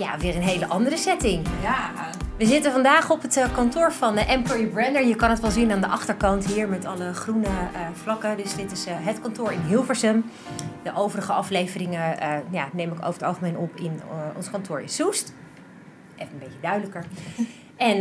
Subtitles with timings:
[0.00, 1.46] ja, weer een hele andere setting.
[1.62, 1.90] Ja.
[2.36, 5.06] We zitten vandaag op het uh, kantoor van uh, Employee Brander.
[5.06, 8.36] Je kan het wel zien aan de achterkant hier met alle groene uh, vlakken.
[8.36, 10.24] Dus dit is het kantoor in Hilversum.
[10.82, 12.16] De overige afleveringen
[12.50, 14.00] ja, neem ik over het algemeen op in
[14.36, 15.34] ons kantoor in Soest.
[16.16, 17.04] Even een beetje duidelijker.
[17.80, 17.96] En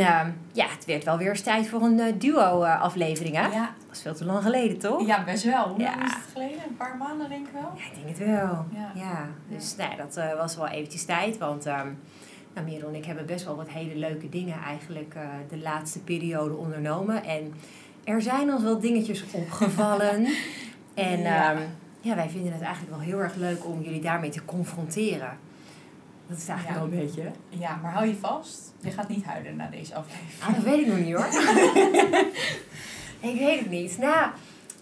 [0.52, 3.48] ja, het werd wel weer eens tijd voor een duo-aflevering, hè?
[3.48, 3.74] Ja.
[3.78, 5.06] Dat was veel te lang geleden, toch?
[5.08, 5.68] Ja, best wel.
[5.68, 5.90] Hoe Ja.
[5.90, 6.58] lang is het geleden?
[6.70, 7.72] Een paar maanden denk ik wel.
[7.76, 8.66] Ja, ik denk het wel.
[8.74, 8.92] Ja.
[8.96, 11.38] Ja, dus nou, ja, dat eh, was wel eventjes tijd.
[11.38, 11.88] Want ehm
[12.54, 16.00] nou, Merel en ik hebben best wel wat hele leuke dingen eigenlijk eh, de laatste
[16.00, 17.24] periode ondernomen.
[17.24, 17.54] En
[18.04, 20.28] er zijn ons wel dingetjes opgevallen.
[20.94, 21.56] en ja.
[22.02, 25.38] ja, wij vinden het eigenlijk wel heel erg leuk om jullie daarmee te confronteren.
[26.30, 26.86] Dat is eigenlijk Ja.
[26.86, 27.32] wel een beetje.
[27.50, 28.74] Ja, maar hou je vast.
[28.82, 30.42] Je gaat niet huilen na deze aflevering.
[30.44, 31.26] Ah, dat weet ik nog niet hoor.
[33.32, 33.98] ik weet het niet.
[33.98, 34.32] Nou,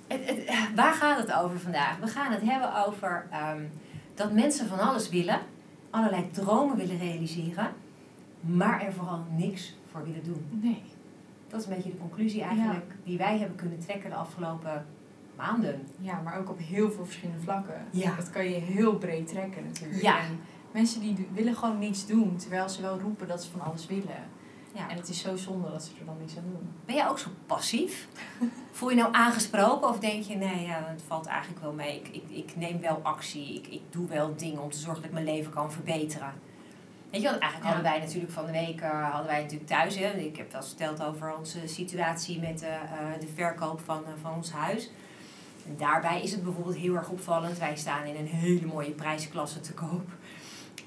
[0.07, 1.97] het, het, eh, waar gaat het over vandaag?
[1.97, 3.61] We gaan het hebben over ehm,
[4.15, 5.39] dat mensen van alles willen,
[5.89, 7.67] allerlei dromen willen realiseren,
[8.39, 10.45] maar er vooral niks voor willen doen.
[10.61, 10.81] Nee.
[11.47, 14.85] Dat is een beetje de conclusie eigenlijk die wij hebben kunnen trekken de afgelopen
[15.35, 15.87] maanden.
[15.99, 17.85] Ja, maar ook op heel veel verschillende vlakken.
[17.91, 18.15] Ja.
[18.15, 20.01] Dat kan je heel breed trekken natuurlijk.
[20.01, 20.19] Ja.
[20.19, 20.39] En
[20.71, 24.35] mensen die willen gewoon niets doen, terwijl ze wel roepen dat ze van alles willen.
[24.73, 24.89] Ja.
[24.89, 26.69] En het is zo zonde dat ze er dan niks aan doen.
[26.85, 28.07] Ben jij ook zo passief?
[28.71, 31.95] Voel je nou aangesproken of denk je, nee, ja, het valt eigenlijk wel mee.
[31.95, 35.05] Ik, ik, ik neem wel actie, ik, ik doe wel dingen om te zorgen dat
[35.05, 36.33] ik mijn leven kan verbeteren.
[37.11, 39.95] Weet je, want eigenlijk hadden wij natuurlijk van de week, eh, hadden wij natuurlijk thuis,
[39.95, 44.03] hè, ik heb wel eens verteld over onze situatie met eh, eh, de verkoop van,
[44.21, 44.89] van ons huis.
[45.67, 49.59] En daarbij is het bijvoorbeeld heel erg opvallend, wij staan in een hele mooie prijsklasse
[49.59, 50.09] te koop.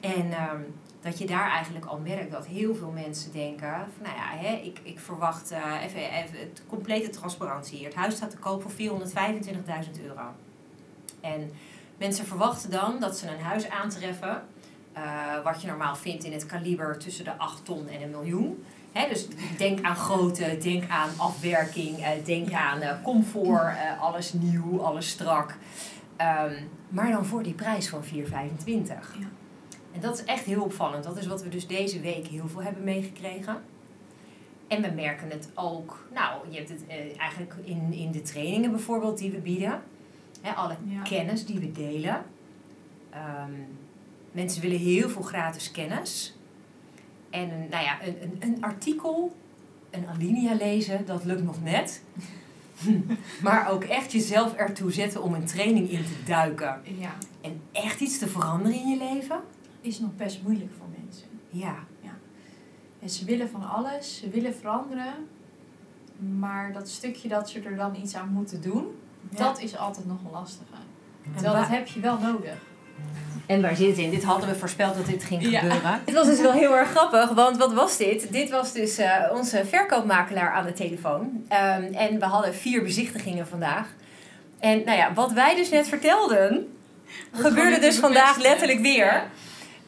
[0.00, 0.61] En ehm,
[1.00, 4.55] dat je daar eigenlijk al merkt dat heel veel mensen denken: van nou ja, hè,
[4.55, 6.38] ik, ik verwacht eh, even, even
[6.69, 7.87] complete transparantie hier.
[7.87, 10.22] Het huis staat te koop voor 425.000 euro.
[11.21, 11.53] En
[11.99, 14.43] mensen verwachten dan dat ze een huis aantreffen.
[14.93, 15.03] eh,
[15.44, 18.65] wat je normaal vindt in het kaliber tussen de 8 ton en een miljoen.
[18.93, 19.28] Hè, dus
[19.59, 25.56] denk aan grootte, denk aan afwerking, eh, denk aan comfort, alles nieuw, alles strak.
[26.17, 26.55] Ehm,
[26.88, 29.15] maar dan voor die prijs van 425.
[29.19, 29.27] Ja.
[29.93, 31.05] En dat is echt heel opvallend.
[31.05, 33.62] Dat is wat we dus deze week heel veel hebben meegekregen.
[34.69, 38.71] En we merken het ook, nou, je hebt het eh, eigenlijk in, in de trainingen
[38.71, 39.83] bijvoorbeeld die we bieden.
[40.41, 41.03] Hè, alle Ja.
[41.03, 42.23] kennis die we delen.
[43.11, 43.50] Ehm,
[44.33, 46.37] mensen willen heel veel gratis kennis.
[47.31, 49.37] En een- nou ja, een, een, een artikel,
[49.91, 52.03] een alinea lezen, dat lukt nog net.
[53.43, 56.81] maar ook echt jezelf ertoe zetten om een training in te duiken.
[56.99, 57.12] Ja.
[57.41, 59.41] En echt iets te veranderen in je leven.
[59.81, 61.27] Is nog best moeilijk voor mensen.
[61.49, 61.75] Ja.
[63.03, 65.15] En ze willen van alles, ze willen veranderen.
[66.39, 68.87] Maar dat stukje dat ze er dan iets aan moeten doen,
[69.37, 70.65] dat is altijd nog een lastige.
[71.35, 72.55] Terwijl dat heb je wel nodig.
[73.47, 74.11] En waar zit het in?
[74.11, 75.61] Dit hadden we voorspeld dat dit ging Ja.
[75.61, 76.01] gebeuren.
[76.05, 78.33] Dit was dus wel heel erg grappig, want wat was dit?
[78.33, 81.45] Dit was dus eh, onze verkoopmakelaar aan de telefoon.
[81.49, 83.89] Ehm, en we hadden vier bezichtigingen vandaag.
[84.59, 86.77] En nou ja, wat wij dus net vertelden,
[87.33, 89.23] gebeurde dus vandaag letterlijk weer.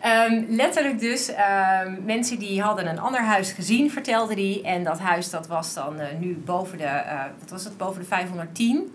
[0.03, 4.63] Ehm, letterlijk dus, ehm, mensen die hadden een ander huis gezien, vertelde die.
[4.63, 8.01] En dat huis dat was dan eh, nu boven de, eh, wat was het, boven
[8.01, 8.95] de 510.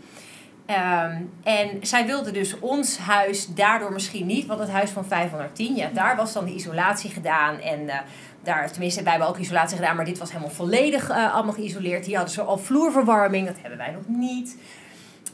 [0.66, 5.76] Ehm, en zij wilde dus ons huis daardoor misschien niet, want het huis van 510,
[5.76, 7.60] ja, daar was dan de isolatie gedaan.
[7.60, 8.00] En eh,
[8.44, 12.06] daar, tenminste, wij hebben ook isolatie gedaan, maar dit was helemaal volledig allemaal geïsoleerd.
[12.06, 14.58] Hier hadden ze al vloerverwarming, dat hebben wij nog niet.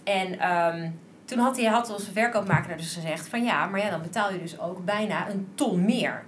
[0.04, 0.40] En
[1.26, 4.40] toen had, hij, had onze verkoopmakelaar dus gezegd van ja, maar ja, dan betaal je
[4.40, 6.24] dus ook bijna een ton meer.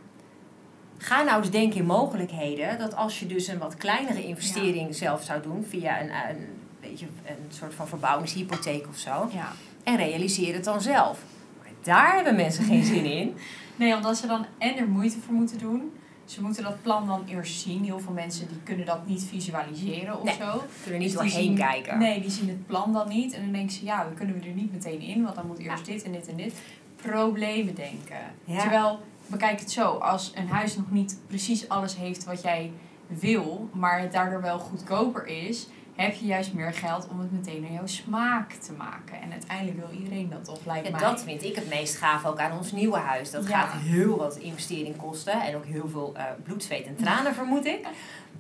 [0.98, 5.24] Ga nou eens denken in mogelijkheden dat als je dus een wat kleinere investering zelf
[5.24, 6.48] zou doen via een, een,
[6.82, 9.30] beetje een soort van verbouwingshypotheek of zo.
[9.34, 9.52] Ja.
[9.84, 11.20] En realiseer het dan zelf.
[11.62, 13.36] Maar daar hebben mensen geen zin in.
[13.76, 15.92] Nee, omdat ze dan en er moeite voor moeten doen.
[16.26, 17.84] Ze moeten dat plan dan eerst zien.
[17.84, 20.64] Heel veel mensen die kunnen dat niet visualiseren of Nee, zo.
[20.84, 21.98] Kunnen niet Dus doorheen zien- kijken.
[21.98, 23.34] Nee, die zien het plan dan niet.
[23.34, 25.24] En dan denken ze, ja, dan kunnen we er niet meteen in.
[25.24, 26.54] Want dan moet eerst dit en dit en dit.
[26.96, 28.18] Problemen denken.
[28.44, 28.60] Ja.
[28.60, 29.92] Terwijl, bekijk het zo.
[29.92, 32.72] Als een huis nog niet precies alles heeft wat jij
[33.08, 33.70] wil.
[33.74, 35.68] Maar het daardoor wel goedkoper is.
[35.96, 39.22] Heb je juist meer geld om het meteen naar jouw smaak te maken.
[39.22, 41.00] En uiteindelijk wil iedereen dat toch, lijkt Ja, mij.
[41.02, 43.32] dat vind ik het meest gaaf ook aan ons nieuwe huis.
[43.32, 43.60] Dat Ja.
[43.62, 47.66] gaat heel wat investering kosten en ook heel veel eh, bloed, zweet en tranen, vermoed
[47.66, 47.88] ik.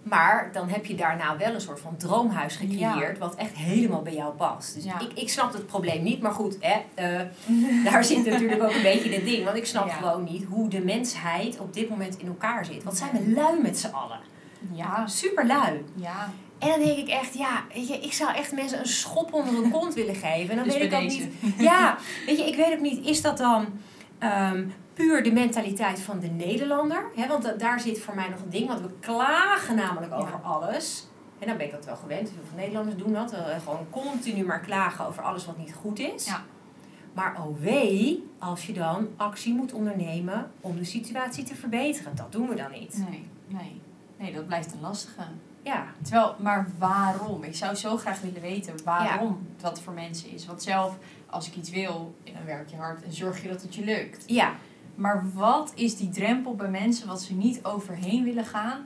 [0.03, 4.13] Maar dan heb je daarna wel een soort van droomhuis gecreëerd, wat echt helemaal bij
[4.15, 4.73] jou past.
[4.73, 4.99] Dus Ja.
[4.99, 7.21] ik, ik snap het probleem niet, maar goed, hè, eh,
[7.91, 9.43] daar zit natuurlijk ook een beetje het ding.
[9.43, 9.93] Want ik snap Ja.
[9.93, 12.83] gewoon niet hoe de mensheid op dit moment in elkaar zit.
[12.83, 14.19] Wat zijn we lui met z'n allen?
[14.71, 15.85] Ja, Super lui.
[15.95, 16.31] ja.
[16.59, 19.53] En dan denk ik echt, ja, weet je, ik zou echt mensen een schop onder
[19.53, 20.49] hun kont willen geven.
[20.49, 21.17] En dan Dus weet ik ook deze.
[21.41, 21.53] niet.
[21.69, 23.65] Ja, weet je, ik weet ook niet, is dat dan
[24.19, 27.05] ehm, puur de mentaliteit van de Nederlander?
[27.27, 31.07] Want da- daar zit voor mij nog een ding, want we klagen namelijk over alles.
[31.39, 32.29] En dan ben ik dat wel gewend.
[32.29, 33.31] Heel veel Nederlanders doen dat.
[33.33, 36.25] eh, gewoon continu maar klagen over alles wat niet goed is.
[36.25, 36.43] Ja.
[37.13, 42.15] Maar oh wee, als je dan actie moet ondernemen om de situatie te verbeteren.
[42.15, 43.05] Dat doen we dan niet.
[43.09, 43.81] Nee, nee.
[44.17, 45.21] Nee, dat blijft een lastige.
[45.65, 47.44] Ja, Terwijl, maar waarom?
[47.44, 50.45] Ik zou zo graag willen weten waarom dat voor mensen is.
[50.45, 50.95] Want zelf,
[51.29, 54.23] als ik iets wil, dan werk je hard en zorg je dat het je lukt.
[54.27, 54.51] ja.
[54.95, 58.85] Maar wat is die drempel bij mensen wat ze niet overheen willen gaan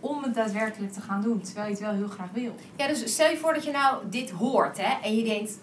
[0.00, 2.54] om het daadwerkelijk te gaan doen, terwijl je het wel heel graag wil?
[2.76, 5.58] Ja, dus stel je voor dat je nou dit hoort hè, en je denkt: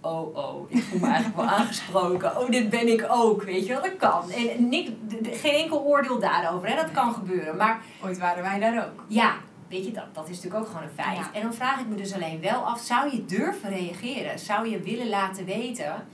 [0.00, 2.38] Oh, oh, ik voel me eigenlijk wel aangesproken.
[2.40, 3.42] Oh, dit ben ik ook.
[3.42, 4.30] Weet je wel, dat kan.
[4.30, 7.56] En niks, d- geen enkel oordeel daarover, hè, dat kan gebeuren.
[7.56, 9.04] Maar Ooit waren wij daar ook.
[9.08, 9.34] ja,
[9.68, 11.16] weet je, dat, dat is natuurlijk ook gewoon een feit.
[11.18, 11.32] Ja.
[11.32, 14.38] En dan vraag ik me dus alleen wel af: zou je durven reageren?
[14.38, 16.06] Zou je willen laten weten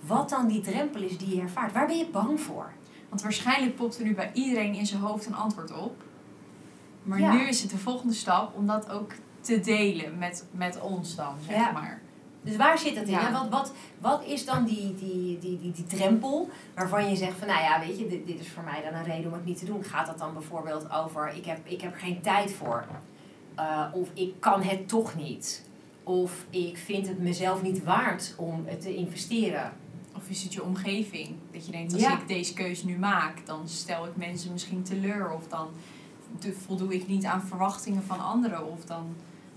[0.00, 1.72] wat dan die drempel is die je ervaart?
[1.72, 2.72] Waar ben je bang voor?
[3.08, 6.02] Want waarschijnlijk popt er nu bij iedereen in zijn hoofd een antwoord op.
[7.02, 7.32] Maar Ja.
[7.32, 11.34] nu is het de volgende stap om dat ook te delen met, met ons dan,
[11.46, 11.70] zeg Ja.
[11.70, 12.00] maar.
[12.42, 13.10] Dus waar zit dat in?
[13.10, 13.32] Ja.
[13.32, 17.48] Wat, wat, wat is dan die, die, die, die, die drempel waarvan je zegt van
[17.48, 19.58] nou ja, weet je, dit, dit is voor mij dan een reden om het niet
[19.58, 19.84] te doen.
[19.84, 22.84] Gaat dat dan bijvoorbeeld over ik heb, ik heb geen tijd voor?
[23.58, 25.64] Uh, of ik kan het toch niet?
[26.02, 29.72] Of ik vind het mezelf niet waard om het te investeren?
[30.16, 31.34] Of is het je omgeving?
[31.52, 32.18] Dat je denkt, als Ja.
[32.20, 35.30] ik deze keus nu maak, dan stel ik mensen misschien teleur.
[35.30, 35.68] Of dan
[36.66, 38.66] voldoe ik niet aan verwachtingen van anderen.
[38.72, 39.14] Of dan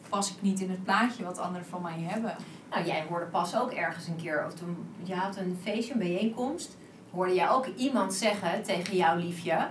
[0.10, 2.36] pas ik niet in het plaatje wat anderen van mij hebben.
[2.76, 6.00] Nou, jij hoorde pas ook ergens een keer, of toen je had een feestje, een
[6.00, 6.78] bijeenkomst,
[7.12, 9.68] hoorde jij ook iemand zeggen tegen jouw liefje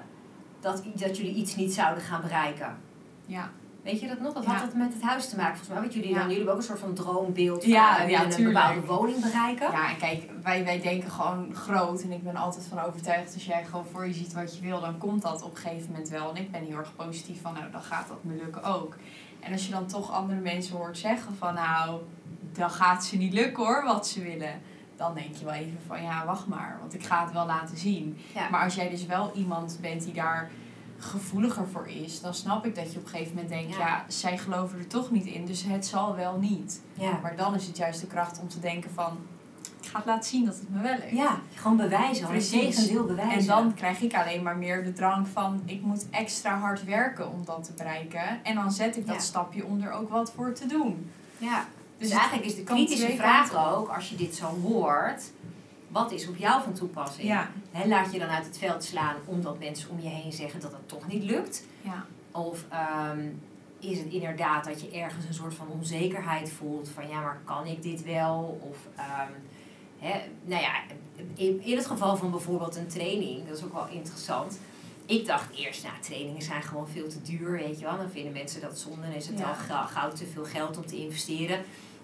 [0.61, 2.77] dat, dat jullie iets niet zouden gaan bereiken.
[3.27, 3.51] Ja,
[3.83, 4.33] Weet je dat nog?
[4.33, 4.51] Dat Ja.
[4.53, 5.81] had het met het huis te maken volgens mij.
[5.81, 6.15] Want jullie, Ja.
[6.15, 8.55] dan, jullie hebben ook een soort van droombeeld van Ja, ja, een tuurlijk.
[8.55, 9.71] bepaalde woning bereiken.
[9.71, 12.03] ja en kijk, wij, wij denken gewoon groot.
[12.03, 14.81] En ik ben altijd van overtuigd, als jij gewoon voor je ziet wat je wil,
[14.81, 16.31] dan komt dat op een gegeven moment wel.
[16.31, 18.97] En ik ben heel erg positief van, nou, dan gaat dat me lukken ook.
[19.41, 22.01] En als je dan toch andere mensen hoort zeggen van, nou,
[22.56, 24.61] dan gaat ze niet lukken hoor, wat ze willen.
[24.97, 27.77] Dan denk je wel even van, ja, wacht maar, want ik ga het wel laten
[27.79, 28.19] zien.
[28.35, 28.49] Ja.
[28.51, 30.51] Maar als jij dus wel iemand bent die daar
[30.99, 33.79] gevoeliger voor is, dan snap ik dat je op een gegeven moment denkt, Ja.
[33.79, 36.81] ja, zij geloven er toch niet in, dus het zal wel niet.
[36.95, 37.19] Ja.
[37.23, 39.19] Maar dan is het juist de kracht om te denken van,
[39.81, 41.11] ik ga het laten zien dat het me wel lukt.
[41.11, 42.27] ja, gewoon bewijzen.
[42.27, 42.93] Precies.
[42.93, 43.39] Bewijzen.
[43.39, 47.31] En dan krijg ik alleen maar meer de drang van, ik moet extra hard werken
[47.33, 48.45] om dat te bereiken.
[48.45, 49.21] En dan zet ik dat Ja.
[49.21, 51.11] stapje om er ook wat voor te doen.
[51.39, 51.65] Ja.
[51.99, 55.31] Dus eigenlijk is de kritische vraag ook, als je dit zo hoort,
[55.88, 57.29] wat is op jou van toepassing?
[57.29, 57.50] Ja.
[57.87, 60.88] Laat je dan uit het veld slaan omdat mensen om je heen zeggen dat het
[60.88, 61.64] toch niet lukt?
[61.81, 62.05] Ja.
[62.31, 63.29] Of ehm,
[63.79, 67.67] is het inderdaad dat je ergens een soort van onzekerheid voelt van ja, maar kan
[67.67, 68.61] ik dit wel?
[68.70, 68.76] Of
[69.99, 70.73] hè, nou ja,
[71.35, 74.58] in, in het geval van bijvoorbeeld een training, dat is ook wel interessant.
[75.06, 77.96] Ik dacht eerst, nou, trainingen zijn gewoon veel te duur, weet je wel.
[77.96, 79.56] Dan vinden mensen dat zonde en is het Ja.
[79.70, 81.58] al gauw, te veel geld om te investeren.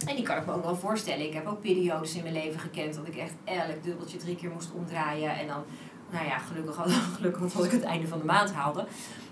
[0.07, 1.27] En die kan ik me ook wel voorstellen.
[1.27, 4.51] Ik heb ook periodes in mijn leven gekend dat ik echt elk dubbeltje drie keer
[4.51, 5.37] moest omdraaien.
[5.39, 5.65] En dan,
[6.11, 8.87] nou ja, gelukkig, had- gelukkig ik het einde van de maand haalde.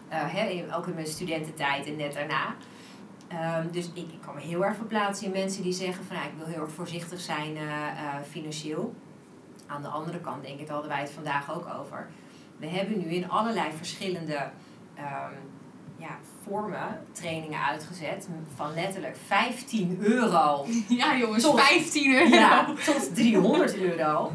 [0.09, 2.55] Eh, hè, ook in mijn studententijd en net daarna.
[3.29, 6.29] Ehm, dus ik, ik kan me heel erg verplaatsen in mensen die zeggen van nou,
[6.29, 8.95] ik wil heel erg voorzichtig zijn eh, eh, financieel.
[9.67, 12.09] Aan de andere kant denk ik, daar hadden wij het vandaag ook over.
[12.59, 14.51] We hebben nu in allerlei verschillende
[14.95, 15.33] ehm,
[15.97, 22.29] ja, vormen trainingen uitgezet van letterlijk 15 euro Ja jongens, Tot- 15 euro.
[22.35, 24.33] ja, tot 300 euro.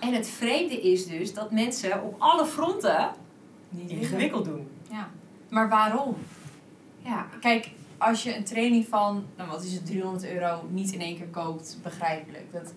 [0.00, 3.10] En het vreemde is dus dat mensen op alle fronten
[3.68, 4.68] Niet ingewikkeld doen.
[4.90, 5.08] Ja.
[5.48, 6.16] Maar waarom?
[6.98, 11.00] Ja, Kijk, als je een training van, nou wat is het, 300 euro niet in
[11.00, 12.52] één keer koopt, begrijpelijk.
[12.52, 12.72] Dat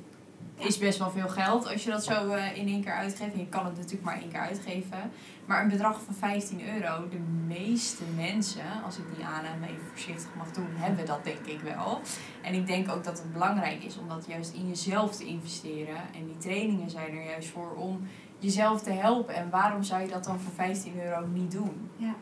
[0.58, 3.34] is best wel veel geld als je dat zo eh, in één keer uitgeeft.
[3.34, 5.12] En je kan het natuurlijk maar één keer uitgeven.
[5.46, 10.30] Maar een bedrag van 15 euro, de meeste mensen, als ik die aanname even voorzichtig
[10.38, 12.02] mag doen, hebben dat denk ik wel.
[12.42, 15.96] En ik denk ook dat het belangrijk is om dat juist in jezelf te investeren.
[16.16, 18.08] En die trainingen zijn er juist voor om
[18.40, 19.36] jezelf te helpen.
[19.36, 21.90] En waarom zou je dat dan voor 15 euro niet doen?
[21.98, 22.16] Ja.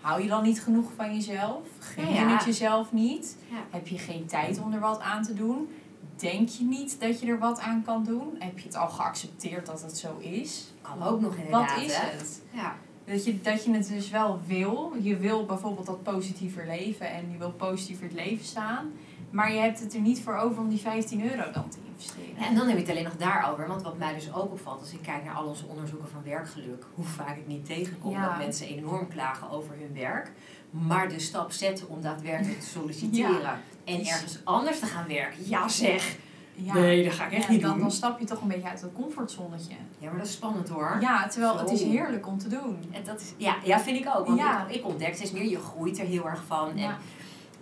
[0.00, 1.62] Hou je dan niet genoeg van jezelf?
[1.78, 2.34] Gun je Ja, ja.
[2.34, 3.36] het jezelf niet?
[3.50, 3.56] Ja.
[3.70, 5.68] Heb je geen tijd om er wat aan te doen?
[6.20, 8.36] Denk je niet dat je er wat aan kan doen?
[8.38, 10.72] Heb je het al geaccepteerd dat het zo is?
[10.82, 11.74] Kan ook nog inderdaad.
[11.74, 12.06] Wat is hè?
[12.16, 12.42] het?
[12.50, 12.76] Ja.
[13.04, 14.92] Dat je, dat je het dus wel wil.
[15.00, 18.92] Je wil bijvoorbeeld dat positiever leven en je wil positiever het leven staan.
[19.30, 22.36] Maar je hebt het er niet voor over om die 15 euro dan te investeren.
[22.36, 23.66] En dan heb je het alleen nog daarover.
[23.66, 26.84] Want wat mij dus ook opvalt, als ik kijk naar al onze onderzoeken van werkgeluk,
[26.94, 28.28] hoe vaak ik niet tegenkom Ja.
[28.28, 30.32] dat mensen enorm klagen over hun werk,
[30.70, 35.48] maar de stap zetten om daadwerkelijk te solliciteren en ergens anders te gaan werken.
[35.48, 36.16] Ja zeg!
[36.60, 36.74] Ja.
[36.74, 37.80] Nee, dat ga ik echt Ja, niet dan, doen.
[37.80, 39.74] dan stap je toch een beetje uit dat comfortzonnetje.
[39.98, 40.96] Ja, maar dat is spannend hoor.
[41.00, 42.78] Ja, terwijl het is heerlijk om te doen.
[42.92, 44.26] En dat is, ja, ja, vind ik ook.
[44.26, 44.66] Want Ja.
[44.66, 46.68] ik, ik ontdek steeds meer, je groeit er heel erg van.
[46.70, 46.98] En Ja.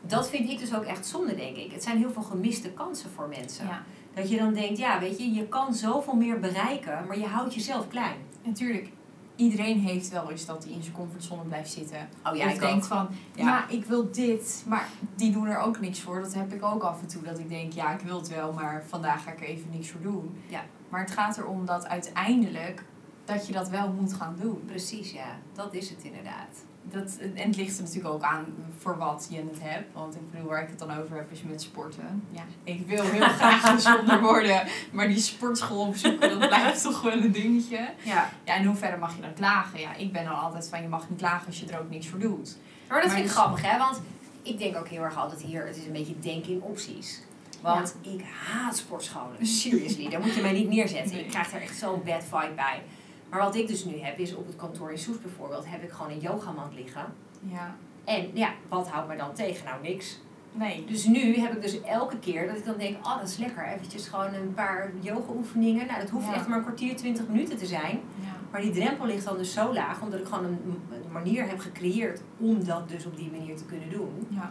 [0.00, 1.72] dat vind ik dus ook echt zonde, denk ik.
[1.72, 3.66] Het zijn heel veel gemiste kansen voor mensen.
[3.66, 3.82] Ja.
[4.14, 7.54] Dat je dan denkt, ja, weet je, je kan zoveel meer bereiken, maar je houdt
[7.54, 8.16] jezelf klein.
[8.44, 8.88] Natuurlijk,
[9.36, 12.08] iedereen heeft wel eens dat hij in zijn comfortzone blijft zitten.
[12.24, 12.88] Oh ja, of ik denkt ook.
[12.88, 13.44] van, Ja.
[13.44, 13.68] ja.
[13.68, 16.20] ik wil dit, maar die doen er ook niks voor.
[16.20, 18.52] Dat heb ik ook af en toe, dat ik denk, ja, ik wil het wel,
[18.52, 20.36] maar vandaag ga ik er even niks voor doen.
[20.48, 20.64] Ja.
[20.88, 22.84] Maar het gaat erom dat uiteindelijk,
[23.24, 24.62] dat je dat wel moet gaan doen.
[24.66, 25.38] Precies, ja.
[25.52, 26.64] Dat is het inderdaad.
[26.90, 28.44] Dat, en het ligt er natuurlijk ook aan
[28.78, 29.94] voor wat je het hebt.
[29.94, 32.22] Want ik bedoel, waar ik het dan over heb, is met sporten.
[32.30, 34.62] Ja, ik wil heel graag gezonder worden.
[34.92, 37.88] Maar die sportschool opzoeken, dat blijft toch wel een dingetje.
[38.02, 38.30] Ja.
[38.44, 39.80] Ja, in hoeverre mag je dan klagen?
[39.80, 42.08] Ja, ik ben dan altijd van, je mag niet klagen als je er ook niks
[42.08, 42.56] voor doet.
[42.88, 43.78] Maar dat Maar vind ik dus- grappig, hè?
[43.78, 44.00] Want
[44.42, 47.22] ik denk ook heel erg altijd hier, het is een beetje denken in opties.
[47.60, 49.46] Want ik haat sportscholen.
[49.46, 51.12] Seriously, daar moet je mij niet neerzetten.
[51.14, 51.24] Nee.
[51.24, 52.82] Ik krijg er echt zo'n bad vibe bij.
[53.30, 55.90] Maar wat ik dus nu heb, is op het kantoor in Soes bijvoorbeeld, heb ik
[55.90, 57.04] gewoon een yogamand liggen.
[57.40, 59.64] Ja, En ja, wat houdt me dan tegen?
[59.64, 60.18] Nou, niks.
[60.52, 60.84] nee.
[60.84, 63.66] Dus nu heb ik dus elke keer dat ik dan denk, oh dat is lekker,
[63.66, 65.86] eventjes gewoon een paar yoga oefeningen.
[65.86, 66.34] Nou, dat hoeft Ja.
[66.34, 68.00] echt maar een kwartier, twintig minuten te zijn.
[68.20, 68.34] Ja.
[68.50, 70.58] Maar die drempel ligt dan dus zo laag, omdat ik gewoon een,
[70.90, 74.26] een manier heb gecreëerd om dat dus op die manier te kunnen doen.
[74.28, 74.50] Ja.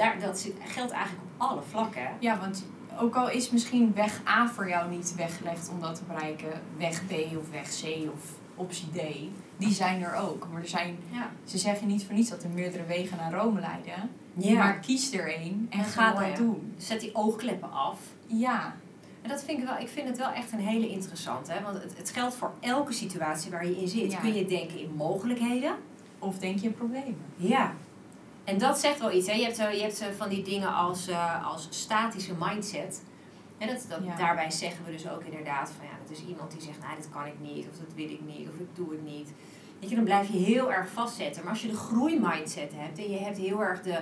[0.00, 2.08] Daar, dat zit, geldt eigenlijk op alle vlakken.
[2.18, 2.64] ja, want
[3.00, 7.06] ook al is misschien weg A voor jou niet weggelegd om dat te bereiken, weg
[7.06, 9.00] B of weg C of optie D,
[9.56, 10.46] die zijn er ook.
[10.52, 11.30] Maar er zijn, Ja.
[11.44, 14.10] ze zeggen niet voor niets dat er meerdere wegen naar Rome leiden.
[14.54, 16.74] Maar kies er één en Dat ga mooi, dat doen.
[16.76, 17.98] Zet die oogkleppen af.
[18.26, 18.74] Ja,
[19.22, 21.52] En dat vind ik wel, ik vind het wel echt een hele interessante.
[21.52, 21.62] Hè?
[21.62, 24.12] Want het, het geldt voor elke situatie waar je in zit.
[24.12, 24.18] Ja.
[24.18, 25.74] Kun je denken in mogelijkheden.
[26.18, 27.16] of denk je in problemen?
[27.36, 27.72] Ja.
[28.44, 29.26] En dat zegt wel iets.
[29.26, 29.32] Hè?
[29.32, 33.02] Je hebt, zo, je hebt van die dingen als, eh, als statische mindset.
[33.58, 34.16] En dat, dat, Ja.
[34.16, 37.08] Daarbij zeggen we dus ook inderdaad van ja, dat is iemand die zegt, nou dit
[37.10, 39.28] kan ik niet, of dat wil ik niet, of ik doe het niet.
[39.80, 41.42] Weet je, dan blijf je heel erg vastzetten.
[41.42, 43.98] Maar als je de groeimindset hebt en je hebt heel erg de,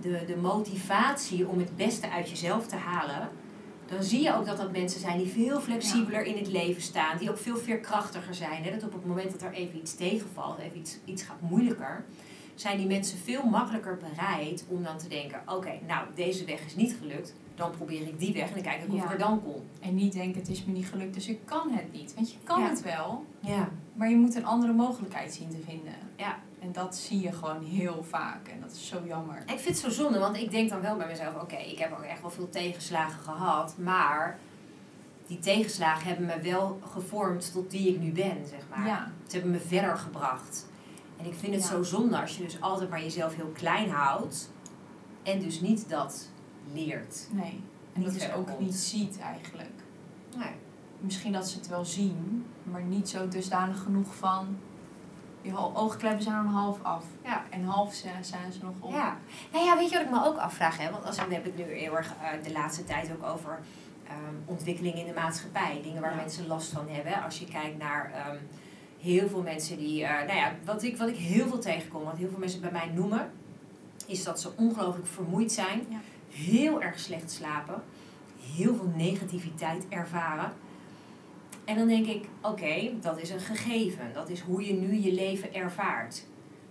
[0.00, 3.28] de, de motivatie om het beste uit jezelf te halen,
[3.86, 7.18] dan zie je ook dat dat mensen zijn die veel flexibeler in het leven staan,
[7.18, 8.64] die ook veel veerkrachtiger zijn.
[8.64, 8.70] Hè?
[8.70, 12.04] Dat op het moment dat er even iets tegenvalt, even iets, iets gaat moeilijker,
[12.54, 16.74] zijn die mensen veel makkelijker bereid om dan te denken: oké, nou deze weg is
[16.76, 19.04] niet gelukt, dan probeer ik die weg en dan kijk ik of Ja.
[19.04, 19.62] ik er dan kom.
[19.80, 22.14] En niet denken, het is me niet gelukt, dus ik kan het niet.
[22.14, 22.68] Want je kan Ja.
[22.68, 23.68] het wel, Ja.
[23.94, 25.94] maar je moet een andere mogelijkheid zien te vinden.
[26.16, 26.38] Ja.
[26.60, 28.48] En dat zie je gewoon heel vaak.
[28.48, 29.36] En dat is zo jammer.
[29.38, 31.92] Ik vind het zo zonde, want ik denk dan wel bij mezelf: oké, ik heb
[31.92, 34.38] ook echt wel veel tegenslagen gehad, maar
[35.26, 38.86] die tegenslagen hebben me wel gevormd tot wie ik nu ben, zeg maar.
[38.86, 39.10] Ja.
[39.26, 40.66] Ze hebben me verder gebracht.
[41.16, 41.68] En ik vind het Ja.
[41.68, 44.50] zo zonde als je dus altijd maar jezelf heel klein houdt
[45.22, 46.28] en dus niet dat
[46.72, 47.26] leert.
[47.30, 47.60] Nee.
[47.92, 48.60] En Niet dat verder ook komt.
[48.60, 49.70] niet ziet eigenlijk.
[50.36, 50.50] Nee.
[51.00, 54.56] Misschien dat ze het wel zien, maar niet zo dusdanig genoeg van...
[55.42, 57.04] Je oogkleppen zijn dan half af.
[57.24, 57.42] Ja.
[57.50, 58.90] En half zijn ze nog op.
[58.92, 59.16] Ja.
[59.52, 60.78] Nou ja, weet je wat ik me ook afvraag?
[60.78, 60.90] Hè?
[60.90, 63.58] Want als we, hebben het nu heel erg eh, de laatste tijd ook over
[64.08, 65.80] ehm ontwikkeling in de maatschappij.
[65.82, 66.16] Dingen waar Ja.
[66.16, 67.22] mensen last van hebben.
[67.22, 68.36] Als je kijkt naar ehm,
[69.04, 70.04] heel veel mensen die...
[70.04, 72.72] eh, nou ja, wat ik, wat ik heel veel tegenkom, wat heel veel mensen bij
[72.72, 73.30] mij noemen...
[74.06, 75.86] is dat ze ongelooflijk vermoeid zijn.
[75.88, 76.00] Ja.
[76.30, 77.82] Heel erg slecht slapen.
[78.56, 80.52] Heel veel negativiteit ervaren.
[81.64, 84.10] En dan denk ik, oké, dat is een gegeven.
[84.14, 86.24] Dat is hoe je nu je leven ervaart.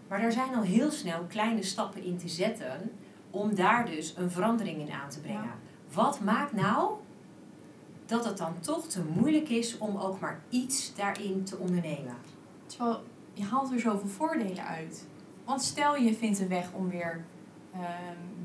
[0.08, 2.92] Maar daar zijn al heel snel kleine stappen in te zetten
[3.30, 5.52] om daar dus een verandering in aan te brengen.
[5.94, 6.92] Wat maakt nou
[8.06, 12.16] dat het dan toch te moeilijk is om ook maar iets daarin te ondernemen?
[12.66, 15.06] Terwijl je haalt er zoveel voordelen uit.
[15.46, 17.26] Want stel je vindt een weg om weer
[17.74, 17.84] ehm,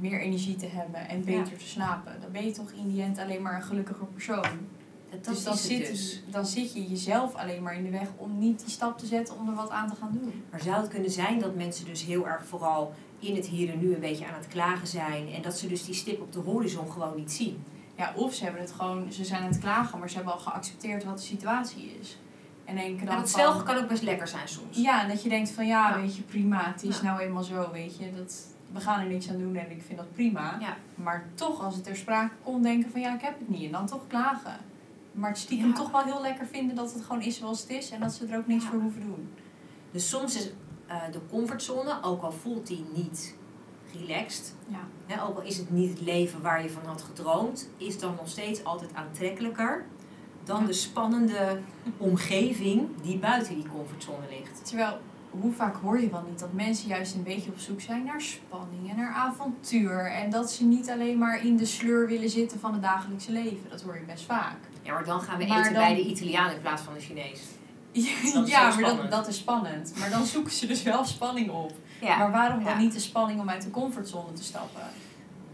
[0.00, 2.21] meer energie te hebben en beter te slapen.
[2.21, 4.43] Dan ben je toch in die end alleen maar een gelukkiger persoon.
[5.11, 6.23] Dat, dat dus dan, zit, dus.
[6.31, 9.38] dan zit je jezelf alleen maar in de weg om niet die stap te zetten
[9.38, 10.45] om er wat aan te gaan doen.
[10.50, 13.79] Maar zou het kunnen zijn dat mensen dus heel erg vooral in het hier en
[13.79, 16.38] nu een beetje aan het klagen zijn en dat ze dus die stip op de
[16.38, 17.65] horizon gewoon niet zien?
[17.99, 20.38] Ja, of ze hebben het gewoon, ze zijn aan het klagen, maar ze hebben al
[20.38, 22.19] geaccepteerd wat de situatie is.
[22.64, 24.76] En denken Maar dan dat zwelgen kan ook best lekker zijn soms.
[24.76, 26.00] Ja, en dat je denkt van ja, Ja.
[26.00, 27.02] weet je, prima, het is Ja.
[27.02, 28.12] nou eenmaal zo, weet je.
[28.17, 30.57] Dat, we gaan er niks aan doen en ik vind dat prima.
[30.61, 30.76] Ja.
[30.95, 33.64] Maar toch, als het ter sprake komt, denken van ja, ik heb het niet.
[33.64, 34.57] En dan toch klagen.
[35.12, 37.90] Maar het stiekem toch wel heel lekker vinden dat het gewoon is zoals het is.
[37.90, 39.28] En dat ze er ook niks voor hoeven doen.
[39.90, 40.50] Dus soms is
[40.87, 43.35] eh, de comfortzone, ook al voelt die niet
[44.07, 44.55] relaxed,
[45.07, 45.23] Ja.
[45.28, 48.28] ook al is het niet het leven waar je van had gedroomd, is dan nog
[48.28, 49.85] steeds altijd aantrekkelijker
[50.45, 50.67] dan Ja.
[50.67, 51.61] de spannende
[51.97, 54.64] omgeving die buiten die comfortzone ligt.
[54.67, 54.99] Terwijl,
[55.31, 58.21] hoe vaak hoor je wel niet dat mensen juist een beetje op zoek zijn naar
[58.21, 60.11] spanning en naar avontuur.
[60.11, 63.71] En dat ze niet alleen maar in de sleur willen zitten van het dagelijkse leven.
[63.71, 64.57] Dat hoor je best vaak.
[64.83, 67.00] Ja, maar dan gaan we Maar eten dan- bij de Italiaan in plaats van de
[67.00, 67.40] Chinees.
[68.47, 69.93] Ja, maar dat, dat is spannend.
[69.99, 71.73] Maar dan zoeken ze dus wel spanning op.
[72.00, 74.83] Ja, Maar waarom dan niet de spanning om uit de comfortzone te stappen?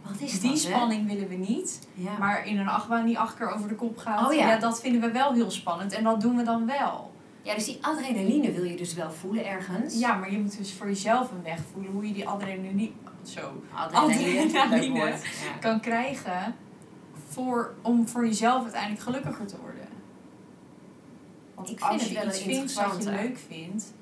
[0.02, 1.88] wat is Die dat, spanning willen we niet.
[1.94, 2.18] Ja.
[2.18, 4.48] Maar in een achtbaan die acht keer over de kop gaat, Oh ja.
[4.48, 4.58] ja.
[4.58, 5.92] dat vinden we wel heel spannend.
[5.92, 7.12] En dat doen we dan wel.
[7.42, 9.98] ja, dus die adrenaline wil je dus wel voelen ergens.
[9.98, 12.90] Ja, maar je moet dus voor jezelf een weg voelen hoe je die adrenaline,
[13.22, 14.98] zo, adrenaline.
[14.98, 15.16] Ja.
[15.60, 16.54] kan krijgen
[17.28, 19.88] voor, om voor jezelf uiteindelijk gelukkiger te worden.
[21.54, 23.92] Want Ik vind als het je wel iets vindt wat je leuk vindt,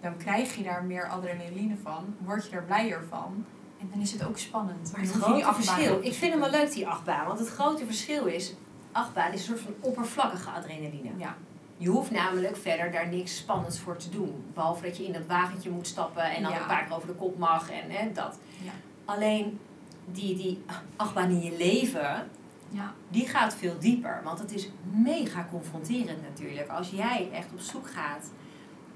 [0.00, 3.44] dan krijg je daar meer adrenaline van, word je er blijer van.
[3.80, 4.92] En dan is het ook spannend.
[4.92, 7.84] Maar het die grote verschil, ik vind hem wel leuk die achtbaan, want het grote
[7.86, 8.54] verschil is,
[8.92, 11.10] achtbaan is een soort van oppervlakkige adrenaline.
[11.16, 11.36] Ja,
[11.76, 14.44] Je hoeft namelijk verder daar niks spannends voor te doen.
[14.54, 16.60] Behalve dat je in dat wagentje moet stappen en dan Ja.
[16.60, 18.38] een paar keer over de kop mag en, en dat.
[18.64, 18.70] Ja.
[19.04, 19.58] Alleen
[20.04, 20.62] die, die
[20.96, 22.28] achtbaan in je leven,
[22.68, 24.20] ja, die gaat veel dieper.
[24.24, 26.68] Want het is mega confronterend natuurlijk.
[26.68, 28.30] Als jij echt op zoek gaat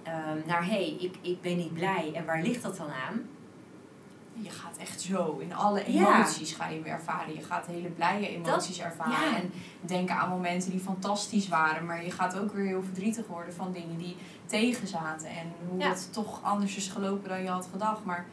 [0.04, 3.22] ehm, naar, hé, hey, ik, ik ben niet blij en waar ligt dat dan aan?
[4.42, 6.16] je gaat echt zo in alle Ja.
[6.16, 7.34] emoties ga je weer ervaren.
[7.34, 9.30] Je gaat hele blije emoties ervaren.
[9.30, 9.36] ja.
[9.36, 11.86] En denken aan momenten die fantastisch waren.
[11.86, 15.28] Maar je gaat ook weer heel verdrietig worden van dingen die tegenzaten.
[15.28, 15.88] En hoe Ja.
[15.88, 18.04] het toch anders is gelopen dan je had gedacht.
[18.04, 18.26] Maar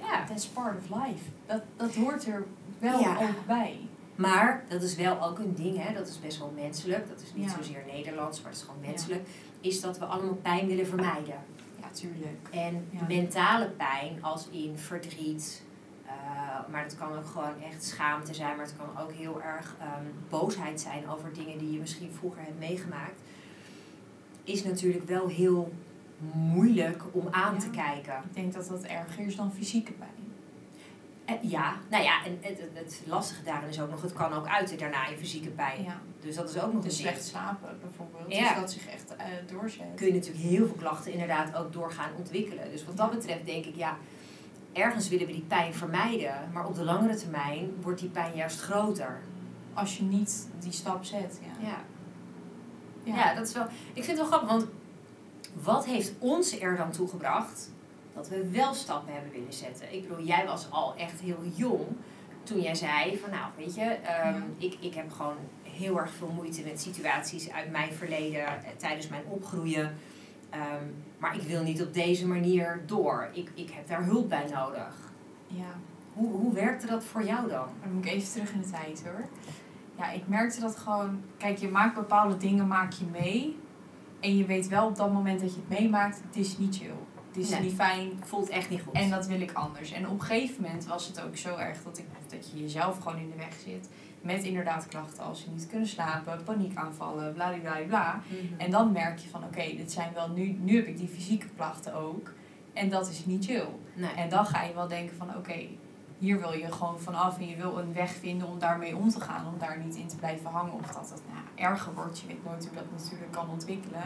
[0.00, 0.24] Ja.
[0.26, 1.24] that's part of life.
[1.46, 2.46] Dat, dat hoort er
[2.78, 3.78] wel ook bij.
[4.14, 5.92] Maar dat is wel ook een ding, hè?
[5.94, 7.08] dat is best wel menselijk.
[7.08, 9.28] Dat is niet zozeer Nederlands, maar het is gewoon menselijk.
[9.60, 11.34] Is dat we allemaal pijn willen vermijden.
[11.80, 12.48] Ja, tuurlijk.
[12.50, 13.06] En Ja.
[13.08, 15.62] mentale pijn, als in verdriet,
[16.06, 16.12] eh,
[16.70, 20.04] maar dat kan ook gewoon echt schaamte zijn, maar het kan ook heel erg ehm,
[20.28, 23.20] boosheid zijn over dingen die je misschien vroeger hebt meegemaakt,
[24.44, 25.72] is natuurlijk wel heel
[26.32, 27.60] moeilijk om aan Ja.
[27.60, 28.14] te kijken.
[28.28, 30.10] Ik denk dat dat erger is dan fysieke pijn.
[31.28, 34.46] En, ja, nou ja, en het, het, lastige daarin is ook nog, het kan ook
[34.46, 35.82] uiten daarna in fysieke pijn.
[35.82, 36.00] Ja.
[36.20, 38.34] Dus dat is ook nog een slecht slapen bijvoorbeeld.
[38.34, 38.48] Ja.
[38.48, 39.86] Dus dat zich echt eh, doorzet.
[39.94, 42.70] kun je natuurlijk heel veel klachten inderdaad ook doorgaan ontwikkelen.
[42.70, 43.16] Dus wat dat Ja.
[43.16, 43.96] betreft denk ik, ja,
[44.72, 48.60] ergens willen we die pijn vermijden, maar op de langere termijn wordt die pijn juist
[48.60, 49.20] groter.
[49.74, 51.40] Als je niet die stap zet.
[51.60, 51.68] Ja.
[51.68, 53.16] Ja.
[53.16, 53.66] Ja, dat is wel.
[53.92, 54.66] Ik vind het wel grappig, want
[55.62, 57.70] wat heeft ons er dan toe gebracht
[58.18, 59.94] dat we wel stappen hebben willen zetten?
[59.94, 61.86] Ik bedoel, jij was al echt heel jong
[62.42, 64.42] toen jij zei van, nou, weet je, ehm, Ja.
[64.58, 69.08] ik, ik heb gewoon heel erg veel moeite met situaties uit mijn verleden eh, tijdens
[69.08, 69.94] mijn opgroeien.
[70.50, 70.84] Ehm,
[71.18, 73.28] maar ik wil niet op deze manier door.
[73.32, 74.94] Ik, ik heb daar hulp bij nodig.
[75.46, 75.74] ja.
[76.12, 77.66] Hoe, hoe werkte dat voor jou dan?
[77.82, 79.24] Dan moet ik even terug in de tijd hoor.
[79.98, 81.20] Ja, ik merkte dat gewoon.
[81.36, 83.58] Kijk, je maakt bepaalde dingen maak je mee.
[84.20, 86.90] En je weet wel op dat moment dat je het meemaakt, het is niet chill.
[87.28, 87.60] Het is Nee.
[87.60, 88.10] niet fijn.
[88.24, 88.92] Voelt echt niet goed.
[88.94, 89.92] En dat wil ik anders.
[89.92, 92.98] En op een gegeven moment was het ook zo erg dat, ik, dat je jezelf
[92.98, 93.88] gewoon in de weg zit.
[94.20, 98.20] Met inderdaad klachten als je niet kunnen slapen, paniekaanvallen, bla bla bla.
[98.28, 98.60] Mhm.
[98.60, 101.46] En dan merk je van oké, dit zijn wel nu, nu heb ik die fysieke
[101.56, 102.32] klachten ook.
[102.72, 103.68] En dat is niet chill.
[103.94, 104.10] nee.
[104.10, 105.66] En dan ga je wel denken van oké,
[106.18, 109.20] hier wil je gewoon vanaf en je wil een weg vinden om daarmee om te
[109.20, 109.46] gaan.
[109.46, 112.18] Om daar niet in te blijven hangen of dat het nou, erger wordt.
[112.20, 114.02] Je weet nooit hoe dat natuurlijk kan ontwikkelen.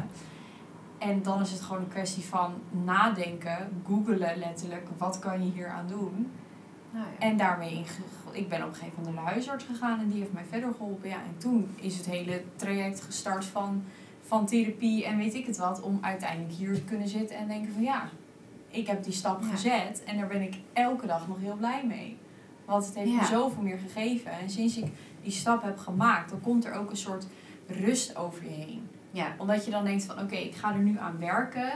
[1.02, 2.52] En dan is het gewoon een kwestie van
[2.84, 6.30] nadenken, googelen letterlijk, wat kan je hier aan doen?
[6.90, 7.26] Nou ja.
[7.26, 7.84] En daarmee,
[8.32, 10.72] ik ben op een gegeven moment naar de huisarts gegaan en die heeft mij verder
[10.72, 11.08] geholpen.
[11.08, 13.82] Ja, en toen is het hele traject gestart van,
[14.22, 17.72] van therapie en weet ik het wat, om uiteindelijk hier te kunnen zitten en denken
[17.72, 18.08] van ja,
[18.68, 19.48] ik heb die stap Ja.
[19.48, 22.16] gezet en daar ben ik elke dag nog heel blij mee.
[22.64, 23.16] Want het heeft Ja.
[23.20, 24.30] me zoveel meer gegeven.
[24.32, 27.26] En sinds ik die stap heb gemaakt, dan komt er ook een soort
[27.66, 28.88] rust over je heen.
[29.12, 29.34] Ja.
[29.38, 31.72] Omdat je dan denkt van oké, ik ga er nu aan werken.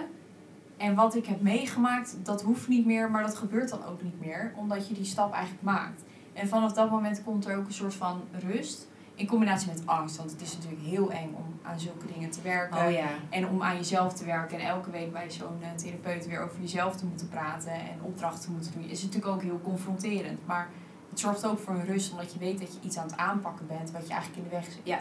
[0.77, 4.21] En wat ik heb meegemaakt, dat hoeft niet meer, maar dat gebeurt dan ook niet
[4.21, 4.53] meer.
[4.57, 6.03] Omdat je die stap eigenlijk maakt.
[6.33, 8.89] En vanaf dat moment komt er ook een soort van rust.
[9.15, 12.43] In combinatie met angst, want het is natuurlijk heel eng om aan zulke dingen te
[12.43, 12.87] werken.
[12.87, 13.09] Oh ja.
[13.31, 16.61] En om aan jezelf te werken en elke week bij zo'n eh, therapeut weer over
[16.61, 20.47] jezelf te moeten praten en opdrachten te moeten doen, is natuurlijk ook heel confronterend.
[20.47, 20.69] Maar
[21.11, 23.67] het zorgt ook voor een rust, omdat je weet dat je iets aan het aanpakken
[23.67, 24.81] bent wat je eigenlijk in de weg zit.
[24.83, 24.99] Ja.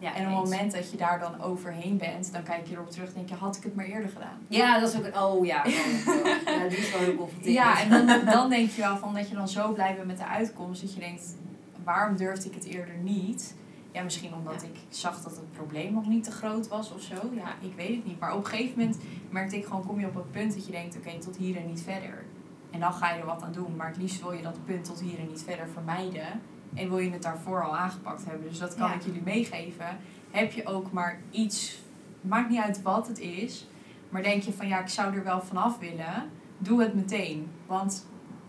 [0.00, 2.90] Ja, en op het moment dat je daar dan overheen bent, dan kijk je erop
[2.90, 4.38] terug en denk je, had ik het maar eerder gedaan.
[4.48, 5.18] Ja, dat is ook een...
[5.18, 6.26] Oh ja, oh, oh.
[6.44, 7.56] ja die is wel heel confronterend.
[7.56, 10.16] Ja, en dan, dan denk je wel van dat je dan zo blij bent met
[10.18, 10.80] de uitkomst.
[10.80, 11.36] Dat je denkt,
[11.84, 13.54] waarom durfde ik het eerder niet?
[13.92, 14.68] Ja, misschien omdat Ja.
[14.68, 17.14] ik zag dat het probleem nog niet te groot was of zo.
[17.34, 18.20] Ja, ik weet het niet.
[18.20, 18.98] Maar op een gegeven moment
[19.30, 21.66] merkte ik gewoon, kom je op een punt dat je denkt, oké, tot hier en
[21.66, 22.24] niet verder.
[22.70, 23.76] En dan ga je er wat aan doen.
[23.76, 26.40] Maar het liefst wil je dat punt tot hier en niet verder vermijden.
[26.74, 28.48] En wil je het daarvoor al aangepakt hebben.
[28.48, 28.94] Dus dat kan Ja.
[28.94, 29.86] ik jullie meegeven.
[30.30, 31.82] Heb je ook maar iets,
[32.20, 33.66] maakt niet uit wat het is.
[34.08, 36.30] Maar denk je van, ja, ik zou er wel vanaf willen.
[36.58, 37.50] Doe het meteen.
[37.66, 38.06] Want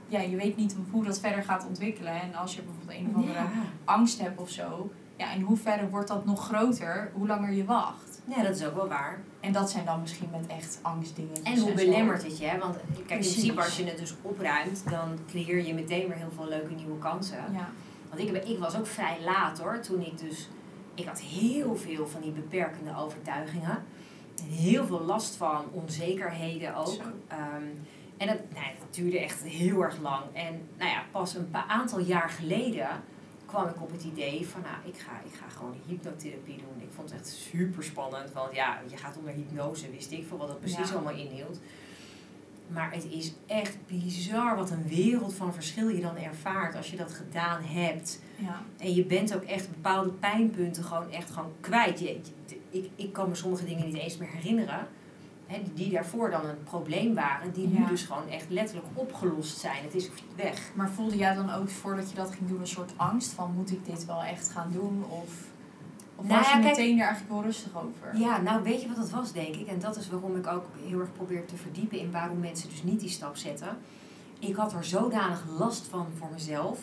[0.08, 2.22] ja, je weet niet hoe dat verder gaat ontwikkelen.
[2.22, 3.50] En als je bijvoorbeeld een of andere Ja.
[3.86, 4.92] angst hebt of zo.
[5.16, 8.22] Ja, in hoeverre wordt dat nog groter hoe langer je wacht?
[8.26, 9.20] ja, dat is ook wel waar.
[9.40, 11.44] En dat zijn dan misschien met echt angstdingen.
[11.44, 12.46] En hoe belemmert het je?
[12.46, 12.58] hè?
[12.58, 16.32] Want kijk, in principe als je het dus opruimt, dan creëer je meteen weer heel
[16.36, 17.38] veel leuke nieuwe kansen.
[17.54, 17.70] Ja,
[18.12, 20.48] Want ik, ik was ook vrij laat hoor, toen ik dus...
[20.96, 23.84] Ik had heel veel van die beperkende overtuigingen.
[24.38, 27.02] En heel veel last van onzekerheden ook.
[27.28, 27.64] Ehm,
[28.18, 30.24] en dat, nou, dat duurde echt heel erg lang.
[30.34, 32.88] En nou ja, pas een paar aantal jaar geleden
[33.46, 34.62] kwam ik op het idee van...
[34.62, 36.82] Nou, ik ga, ik ga gewoon hypnotherapie doen.
[36.82, 38.32] Ik vond het echt super spannend.
[38.32, 40.96] Want ja, je gaat onder hypnose, wist ik veel wat dat precies Ja.
[40.96, 41.60] allemaal inhield.
[42.74, 46.98] Maar het is echt bizar wat een wereld van verschil je dan ervaart als je
[46.98, 48.22] dat gedaan hebt.
[48.36, 52.00] ja, En je bent ook echt bepaalde pijnpunten gewoon echt gewoon kwijt.
[52.00, 52.22] Je,
[52.70, 54.88] ik, ik kan me sommige dingen niet eens meer herinneren.
[55.48, 57.54] Hè, die, die daarvoor dan een probleem waren.
[57.54, 59.84] Die nu dus gewoon echt letterlijk opgelost zijn.
[59.84, 60.72] Het is weg.
[60.74, 63.72] Maar voelde jij dan ook voordat je dat ging doen een soort angst van moet
[63.72, 65.04] ik dit wel echt gaan doen?
[65.10, 65.51] Of,
[66.22, 68.18] of Nou was je ja, kijk- meteen er eigenlijk wel rustig over?
[68.20, 69.68] Ja, nou weet je wat het was denk ik.
[69.68, 72.84] En dat is waarom ik ook heel erg probeer te verdiepen in waarom mensen dus
[72.84, 73.78] niet die stap zetten.
[74.40, 76.80] Ik had er zodanig last van voor mezelf.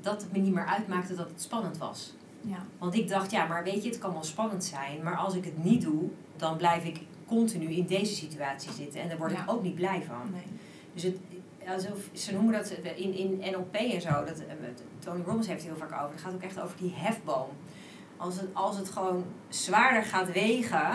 [0.00, 2.14] Dat het me niet meer uitmaakte dat het spannend was.
[2.40, 2.58] Ja.
[2.78, 5.02] Want ik dacht, ja, maar weet je, het kan wel spannend zijn.
[5.02, 6.02] Maar als ik het niet doe,
[6.36, 9.00] dan blijf ik continu in deze situatie zitten.
[9.00, 9.42] En daar word Ja.
[9.42, 10.30] ik ook niet blij van.
[10.32, 10.42] Nee.
[10.94, 11.16] Dus het,
[11.68, 14.08] alsof, ze noemen dat in, in NLP en zo.
[14.24, 14.54] Dat, eh,
[14.98, 16.12] Tony Robbins heeft het heel vaak over.
[16.14, 17.48] Het gaat ook echt over die hefboom.
[18.16, 20.90] Als het, als het gewoon zwaarder gaat wegen.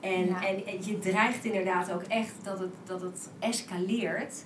[0.00, 0.46] En, Ja.
[0.46, 4.44] en, en je dreigt inderdaad ook echt dat het, dat het escaleert.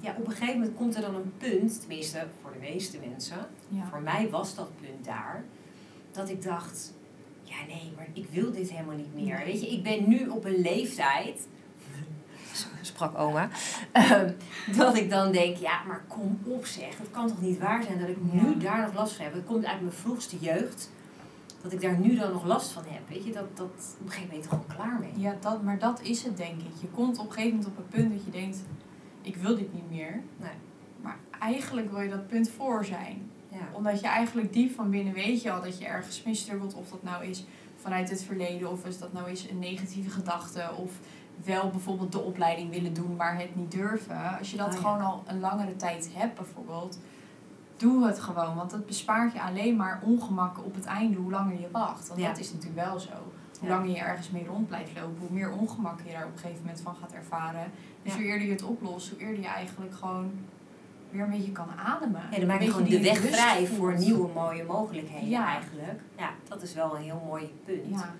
[0.00, 3.46] Ja, op een gegeven moment komt er dan een punt, tenminste voor de meeste mensen,
[3.68, 3.86] Ja.
[3.90, 5.44] voor mij was dat punt daar,
[6.12, 6.92] dat ik dacht,
[7.42, 9.36] ja nee, maar ik wil dit helemaal niet meer.
[9.36, 9.44] Nee.
[9.44, 11.46] Weet je, ik ben nu op een leeftijd,
[12.82, 13.48] sprak oma,
[13.92, 14.32] ehm,
[14.76, 17.98] dat ik dan denk, ja maar kom op zeg, het kan toch niet waar zijn
[17.98, 19.34] dat ik nu daar nog last van heb.
[19.34, 20.90] Het komt uit mijn vroegste jeugd,
[21.62, 23.08] dat ik daar nu dan nog last van heb.
[23.08, 25.12] Weet je, dat, dat op een gegeven moment gewoon klaar mee.
[25.16, 26.80] Ja, dat, maar dat is het denk ik.
[26.80, 28.58] Je komt op een gegeven moment op een punt dat je denkt,
[29.22, 30.22] ik wil dit niet meer.
[30.36, 30.50] Nee.
[31.00, 33.30] Maar eigenlijk wil je dat punt voor zijn.
[33.48, 33.68] Ja.
[33.72, 36.74] Omdat je eigenlijk diep van binnen weet je al dat je ergens struggelt.
[36.74, 37.44] Of dat nou is
[37.76, 40.70] vanuit het verleden of is dat nou is een negatieve gedachte.
[40.76, 40.92] Of
[41.44, 44.38] wel bijvoorbeeld de opleiding willen doen, maar het niet durven.
[44.38, 44.78] Als je dat Oh ja.
[44.78, 46.98] gewoon al een langere tijd hebt bijvoorbeeld.
[47.78, 51.60] Doe het gewoon, want het bespaart je alleen maar ongemak op het einde hoe langer
[51.60, 52.08] je wacht.
[52.08, 52.28] Want Ja.
[52.28, 53.10] dat is natuurlijk wel zo.
[53.60, 56.38] Hoe langer je ergens mee rond blijft lopen, hoe meer ongemak je daar op een
[56.38, 57.70] gegeven moment van gaat ervaren.
[58.02, 60.30] Dus hoe eerder je het oplost, hoe eerder je eigenlijk gewoon
[61.10, 62.22] weer een beetje kan ademen.
[62.30, 63.78] Ja, dan maak je gewoon de die weg vrij voelt.
[63.78, 65.46] voor nieuwe mooie mogelijkheden Ja.
[65.46, 66.00] eigenlijk.
[66.16, 67.86] Ja, dat is wel een heel mooi punt.
[68.00, 68.14] Ja.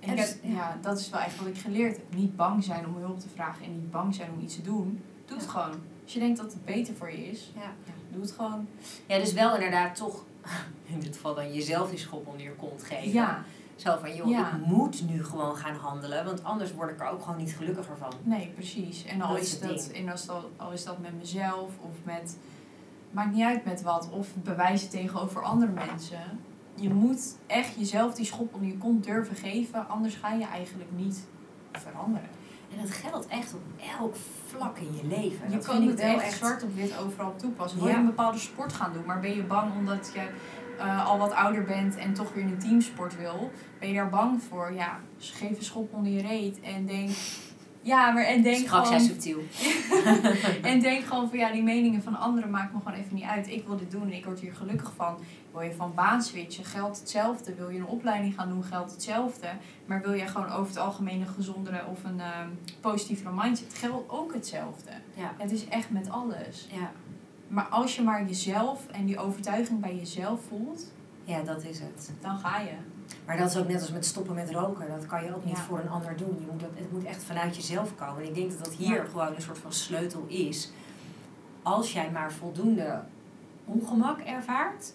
[0.00, 2.14] En En ik dus- heb, ja, dat is wel echt wat ik geleerd heb.
[2.14, 5.02] Niet bang zijn om hulp te vragen en niet bang zijn om iets te doen.
[5.26, 5.74] Doe het gewoon.
[6.02, 7.70] Als je denkt dat het beter voor je is, Ja.
[8.14, 8.66] Ja, doe het gewoon.
[9.06, 10.24] Ja, dus wel inderdaad toch,
[10.92, 13.12] in dit geval dan jezelf die schop onder je kont geven.
[13.12, 13.44] Ja,
[13.76, 14.48] Zo van, joh, Ja.
[14.56, 17.96] ik moet nu gewoon gaan handelen, want anders word ik er ook gewoon niet gelukkiger
[17.96, 18.12] van.
[18.22, 19.04] nee, precies.
[19.04, 22.36] En al Dat is dat, en als dat, al is dat met mezelf of met.
[23.10, 24.08] Maakt niet uit met wat.
[24.10, 26.20] Of bewijzen tegenover andere mensen.
[26.74, 29.88] Je moet echt jezelf die schop onder je kont durven geven.
[29.88, 31.24] Anders ga je eigenlijk niet
[31.72, 32.28] veranderen.
[32.76, 33.60] En dat geldt echt op
[34.00, 34.14] elk
[34.46, 35.50] vlak in je leven.
[35.50, 37.78] Je dat kan het wel echt zwart op wit overal toepassen.
[37.78, 37.94] Wil Ja.
[37.94, 40.28] je een bepaalde sport gaan doen, maar ben je bang omdat je
[40.78, 43.50] eh, al wat ouder bent en toch weer een teamsport wil?
[43.78, 44.72] Ben je daar bang voor?
[44.72, 47.10] Ja, geef een schop onder je reet en denk...
[47.84, 49.00] Ja, maar en denk gewoon...
[49.00, 49.38] subtiel.
[50.62, 53.48] En denk gewoon van ja, die meningen van anderen maakt me gewoon even niet uit.
[53.48, 55.16] Ik wil dit doen en ik word hier gelukkig van.
[55.52, 57.54] Wil je van baan switchen, geldt hetzelfde.
[57.54, 59.48] Wil je een opleiding gaan doen, geldt hetzelfde.
[59.86, 62.48] Maar wil jij gewoon over het algemeen een gezondere of een ehm
[62.80, 64.90] positievere mindset, geldt ook hetzelfde.
[65.14, 65.34] Ja.
[65.38, 66.68] Het is echt met alles.
[66.72, 66.90] Ja.
[67.48, 70.92] Maar als je maar jezelf en die overtuiging bij jezelf voelt,
[71.24, 72.12] ja, dat is het.
[72.20, 72.74] dan ga je.
[73.26, 74.88] Maar dat is ook net als met stoppen met roken.
[74.88, 75.62] Dat kan je ook niet Ja.
[75.62, 76.36] voor een ander doen.
[76.40, 78.22] Je moet dat, het moet echt vanuit jezelf komen.
[78.22, 79.04] En ik denk dat dat hier Ja.
[79.04, 80.72] gewoon een soort van sleutel is.
[81.62, 83.02] Als jij maar voldoende
[83.64, 84.92] ongemak ervaart,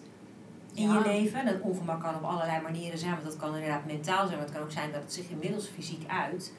[0.74, 0.94] in Ja.
[0.94, 1.44] je leven.
[1.44, 4.54] Dat ongemak kan op allerlei manieren zijn, want dat kan inderdaad mentaal zijn, maar het
[4.54, 6.52] kan ook zijn dat het zich inmiddels fysiek uit.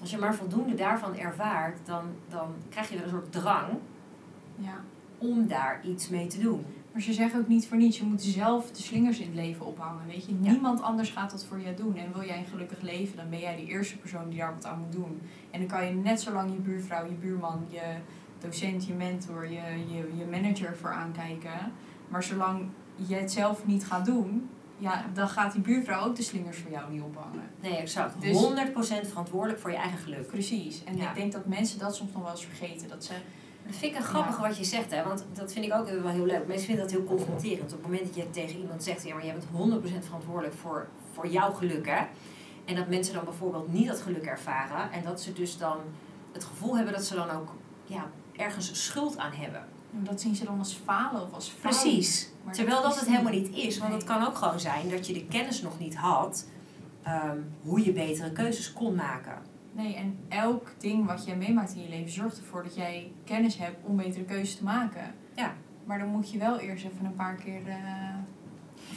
[0.00, 3.68] Als je maar voldoende daarvan ervaart, dan, dan krijg je wel een soort drang
[4.56, 4.80] Ja.
[5.18, 6.66] om daar iets mee te doen.
[6.98, 9.66] Maar ze zeggen ook niet voor niets, je moet zelf de slingers in het leven
[9.66, 10.06] ophangen.
[10.06, 10.50] Weet je, Ja.
[10.50, 11.96] niemand anders gaat dat voor jou doen.
[11.96, 14.64] En wil jij een gelukkig leven, dan ben jij de eerste persoon die daar wat
[14.66, 15.20] aan moet doen.
[15.50, 17.82] En dan kan je net zo lang je buurvrouw, je buurman, je
[18.40, 21.72] docent, je mentor, je, je, je manager voor aankijken.
[22.08, 22.68] Maar zolang
[23.06, 26.70] je het zelf niet gaat doen, ja, dan gaat die buurvrouw ook de slingers voor
[26.70, 27.42] jou niet ophangen.
[27.60, 28.20] Nee, exact.
[28.20, 30.26] Dus- 100% verantwoordelijk voor je eigen geluk.
[30.26, 30.84] Precies.
[30.84, 31.08] En Ja.
[31.08, 32.88] ik denk dat mensen dat soms nog wel eens vergeten.
[32.88, 33.12] Dat ze,
[33.68, 34.48] Dat vind ik een grappig Ja.
[34.48, 35.02] wat je zegt, hè?
[35.04, 36.46] want dat vind ik ook wel heel leuk.
[36.46, 37.72] Mensen vinden dat heel confronterend.
[37.72, 40.88] Op het moment dat je tegen iemand zegt, ja, maar jij bent 100% verantwoordelijk voor,
[41.12, 42.04] voor jouw geluk, hè?
[42.64, 45.76] En dat mensen dan bijvoorbeeld niet dat geluk ervaren en dat ze dus dan
[46.32, 47.48] het gevoel hebben dat ze dan ook
[47.84, 49.64] ja, ergens schuld aan hebben.
[49.90, 51.60] dat zien ze dan als falen of als fout.
[51.60, 52.30] Precies.
[52.44, 53.78] Maar Terwijl dat het helemaal niet is.
[53.78, 53.98] Want Nee.
[53.98, 56.46] het kan ook gewoon zijn dat je de kennis nog niet had
[57.02, 59.38] ehm, hoe je betere keuzes kon maken.
[59.78, 63.58] Nee, en elk ding wat jij meemaakt in je leven zorgt ervoor dat jij kennis
[63.58, 65.14] hebt om betere keuzes te maken.
[65.34, 65.52] Ja.
[65.84, 67.76] Maar dan moet je wel eerst even een paar keer eh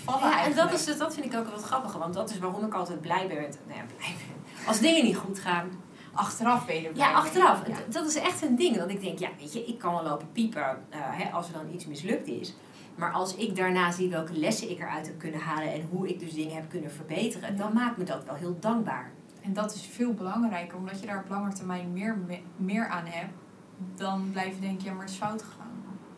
[0.03, 2.65] vallen Ja, en dat, is, dat vind ik ook wat grappiger, want dat is waarom
[2.65, 4.67] ik altijd blij ben met, nou ja, blij ben.
[4.67, 5.69] Als dingen niet goed gaan,
[6.13, 7.21] Achteraf ben je er blij Ja, mee.
[7.21, 7.67] achteraf.
[7.67, 7.75] Ja.
[7.89, 8.75] Dat is echt een ding.
[8.77, 11.53] Dat ik denk, ja, weet je, ik kan wel lopen piepen eh, hè, als er
[11.53, 12.55] dan iets mislukt is.
[12.95, 16.19] Maar als ik daarna zie welke lessen ik eruit heb kunnen halen en hoe ik
[16.19, 19.11] dus dingen heb kunnen verbeteren, dan maakt me dat wel heel dankbaar.
[19.41, 23.05] En dat is veel belangrijker, omdat je daar op lange termijn meer, me- meer aan
[23.05, 23.33] hebt.
[23.95, 25.69] Dan blijf je denken, ja, maar het is fout gegaan.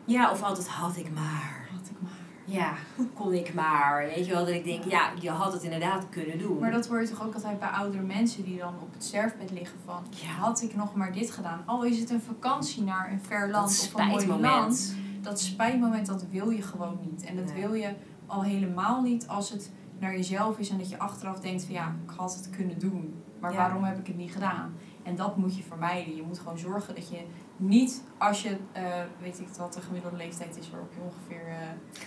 [0.04, 1.68] Ja, of altijd had ik maar.
[1.72, 2.12] Had ik maar.
[2.44, 2.72] Ja,
[3.14, 4.04] kon ik maar.
[4.14, 6.58] Weet je wel, dat ik denk, ja, je had het inderdaad kunnen doen.
[6.58, 9.50] Maar dat hoor je toch ook altijd bij oudere mensen die dan op het sterfbed
[9.50, 10.02] liggen van...
[10.10, 10.26] Ja.
[10.28, 11.62] Had ik nog maar dit gedaan.
[11.66, 14.94] Al is het een vakantie naar een ver land dat of een mooi land.
[15.20, 17.24] dat spijtmoment, dat wil je gewoon niet.
[17.24, 17.60] En dat Nee.
[17.62, 17.94] wil je
[18.26, 21.94] al helemaal niet als het naar jezelf is en dat je achteraf denkt van ja,
[22.04, 23.22] ik had het kunnen doen.
[23.40, 23.58] Maar Ja.
[23.58, 24.74] waarom heb ik het niet gedaan?
[25.02, 26.16] En dat moet je vermijden.
[26.16, 27.20] Je moet gewoon zorgen dat je
[27.56, 28.82] niet, als je, eh,
[29.20, 31.56] weet ik wat de gemiddelde leeftijd is waarop je ongeveer eh,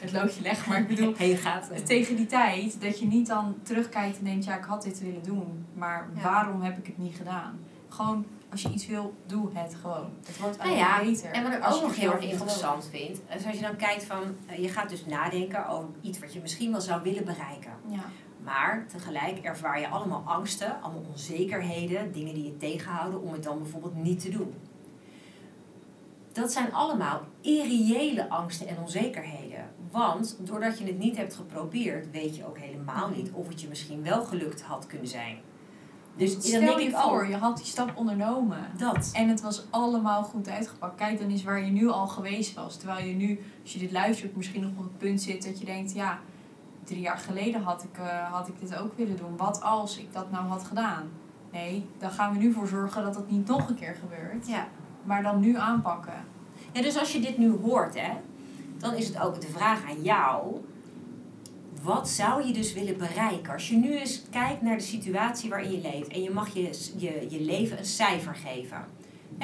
[0.01, 0.67] het loodje legt.
[0.67, 1.85] Maar ik bedoel, heen gaat.
[1.85, 5.23] tegen die tijd, dat je niet dan terugkijkt en denkt, ja, ik had dit willen
[5.23, 5.65] doen.
[5.73, 6.21] Maar Ja.
[6.21, 7.59] waarom heb ik het niet gedaan?
[7.89, 10.09] Gewoon, als je iets wil, doe het gewoon.
[10.25, 11.31] Het wordt Nou ja, beter.
[11.31, 14.23] En wat ik ook nog heel erg interessant vind, is als je dan kijkt van,
[14.45, 17.71] eh, je gaat dus nadenken over iets wat je misschien wel zou willen bereiken.
[17.87, 18.03] Ja.
[18.43, 23.57] Maar tegelijk ervaar je allemaal angsten, allemaal onzekerheden, dingen die je tegenhouden om het dan
[23.57, 24.53] bijvoorbeeld niet te doen.
[26.31, 29.69] Dat zijn allemaal irreële angsten en onzekerheden.
[29.91, 33.67] Want doordat je het niet hebt geprobeerd, weet je ook helemaal niet of het je
[33.67, 35.37] misschien wel gelukt had kunnen zijn.
[36.17, 38.57] Dus dan Stel denk je ik voor, ook je had die stap ondernomen.
[38.77, 39.09] dat.
[39.13, 40.95] En het was allemaal goed uitgepakt.
[40.95, 42.77] Kijk dan eens waar je nu al geweest was.
[42.77, 45.65] Terwijl je nu, als je dit luistert, misschien nog op het punt zit dat je
[45.65, 46.19] denkt, ja,
[46.83, 49.37] drie jaar geleden had ik, eh, had ik dit ook willen doen.
[49.37, 51.09] Wat als ik dat nou had gedaan?
[51.51, 54.47] Nee, dan gaan we nu voor zorgen dat dat niet nog een keer gebeurt.
[54.47, 54.67] Ja.
[55.03, 56.25] Maar dan nu aanpakken.
[56.71, 58.11] Ja, dus als je dit nu hoort, hè,
[58.77, 60.55] dan is het ook de vraag aan jou.
[61.81, 63.53] Wat zou je dus willen bereiken?
[63.53, 66.91] Als je nu eens kijkt naar de situatie waarin je leeft en je mag je,
[66.97, 68.85] je, je leven een cijfer geven.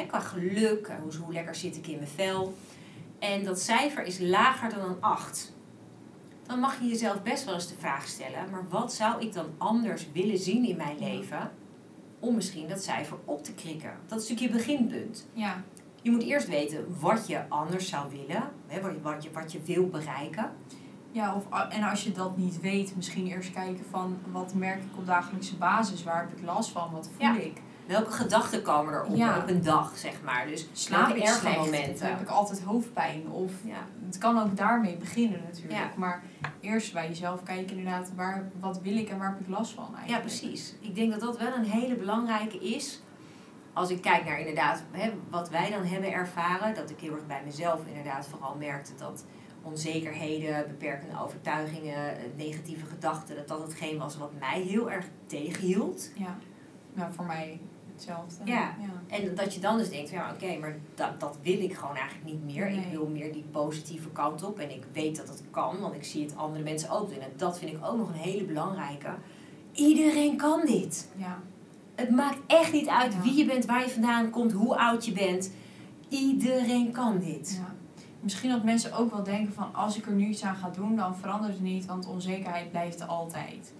[0.07, 2.53] Qua geluk, eh, hoe, hoe lekker zit ik in mijn vel.
[3.19, 5.53] En dat cijfer is lager dan een 8.
[6.47, 9.45] Dan mag je jezelf best wel eens de vraag stellen: maar wat zou ik dan
[9.57, 11.51] anders willen zien in mijn leven?
[12.19, 13.93] Om misschien dat cijfer op te krikken.
[14.07, 15.27] Dat is natuurlijk je beginpunt.
[15.33, 15.63] Ja,
[16.01, 19.87] Je moet eerst weten wat je anders zou willen, je, wat, je, wat je wil
[19.87, 20.51] bereiken.
[21.13, 24.97] Ja of, en als je dat niet weet, misschien eerst kijken van wat merk ik
[24.97, 26.04] op dagelijkse basis?
[26.04, 26.91] Waar heb ik last van?
[26.91, 27.38] Wat voel Ja.
[27.38, 27.62] ik?
[27.88, 29.38] Welke gedachten komen er op, Ja.
[29.38, 30.47] op een dag, zeg maar.
[30.47, 31.58] Dus Slaap ik slecht?
[31.58, 32.08] momenten.
[32.08, 33.30] Heb ik altijd hoofdpijn?
[33.32, 33.73] Of Ja.
[34.06, 35.73] het kan ook daarmee beginnen natuurlijk.
[35.80, 35.91] Ja.
[35.95, 36.23] Maar
[36.60, 39.84] eerst bij jezelf kijken inderdaad, waar, wat wil ik en waar heb ik last van
[39.95, 40.10] eigenlijk?
[40.10, 40.76] ja, precies.
[40.80, 43.02] Ik denk dat dat wel een hele belangrijke is.
[43.73, 46.76] Als ik kijk naar inderdaad hè, wat wij dan hebben ervaren.
[46.76, 49.26] Dat ik heel erg bij mezelf inderdaad vooral merkte dat
[49.63, 53.36] onzekerheden, beperkende overtuigingen, eh, negatieve gedachten.
[53.36, 56.10] Dat dat hetgeen was wat mij heel erg tegenhield.
[56.15, 56.38] Ja.
[56.95, 57.60] ja, voor mij
[57.93, 58.36] hetzelfde.
[58.45, 58.76] Ja.
[59.08, 62.26] En dat je dan dus denkt, ja oké, maar dat, dat wil ik gewoon eigenlijk
[62.26, 62.67] niet meer.
[62.67, 64.60] Ik wil meer die positieve kant op.
[64.60, 67.19] En ik weet dat het kan, want ik zie het andere mensen ook doen.
[67.21, 69.10] En dat vind ik ook nog een hele belangrijke.
[69.73, 71.10] Iedereen kan dit.
[71.15, 71.39] ja.
[71.95, 73.21] Het maakt echt niet uit Ja.
[73.21, 75.52] wie je bent, waar je vandaan komt, hoe oud je bent.
[76.10, 77.60] Iedereen kan dit.
[77.62, 77.72] Ja.
[78.23, 80.95] Misschien dat mensen ook wel denken van als ik er nu iets aan ga doen,
[80.95, 83.73] dan verandert het niet, want onzekerheid blijft er altijd.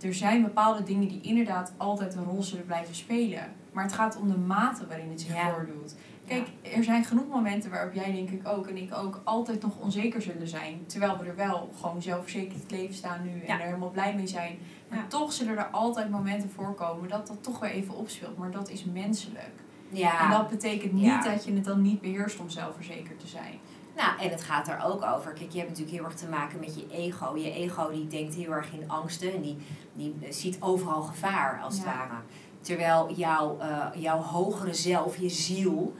[0.00, 3.52] Er zijn bepaalde dingen die inderdaad altijd een rol zullen blijven spelen.
[3.72, 5.50] Maar het gaat om de mate waarin het zich Ja.
[5.50, 5.94] voordoet.
[6.26, 9.72] Kijk, er zijn genoeg momenten waarop jij denk ik ook en ik ook altijd nog
[9.80, 10.86] onzeker zullen zijn.
[10.86, 13.58] Terwijl we er wel gewoon zelfverzekerd het leven staan nu en Ja.
[13.60, 14.58] er helemaal blij mee zijn.
[14.88, 18.36] Maar toch zullen er altijd momenten voorkomen dat dat toch weer even opspeelt.
[18.38, 19.50] Maar dat is menselijk.
[19.90, 20.24] Ja.
[20.24, 21.22] En dat betekent niet Ja.
[21.22, 23.54] dat je het dan niet beheerst om zelfverzekerd te zijn.
[23.98, 25.32] Nou, en het gaat er ook over.
[25.32, 27.36] Kijk, je hebt natuurlijk heel erg te maken met je ego.
[27.36, 29.56] Je ego die denkt heel erg in angsten en die,
[29.92, 32.14] die ziet overal gevaar als het ware.
[32.60, 35.94] Terwijl jouw, eh, jouw hogere zelf, je ziel,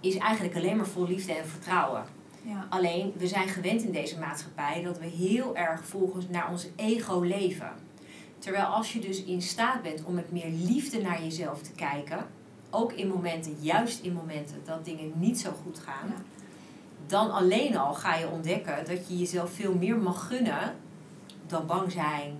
[0.00, 2.04] is eigenlijk alleen maar vol liefde en vertrouwen.
[2.42, 2.66] Ja.
[2.68, 7.20] Alleen, we zijn gewend in deze maatschappij dat we heel erg volgens naar ons ego
[7.20, 7.72] leven.
[8.38, 12.26] Terwijl als je dus in staat bent om met meer liefde naar jezelf te kijken,
[12.70, 16.22] ook in momenten, juist in momenten dat dingen niet zo goed gaan, Ja.
[17.06, 20.74] Dan alleen al ga je ontdekken dat je jezelf veel meer mag gunnen
[21.46, 22.38] dan bang zijn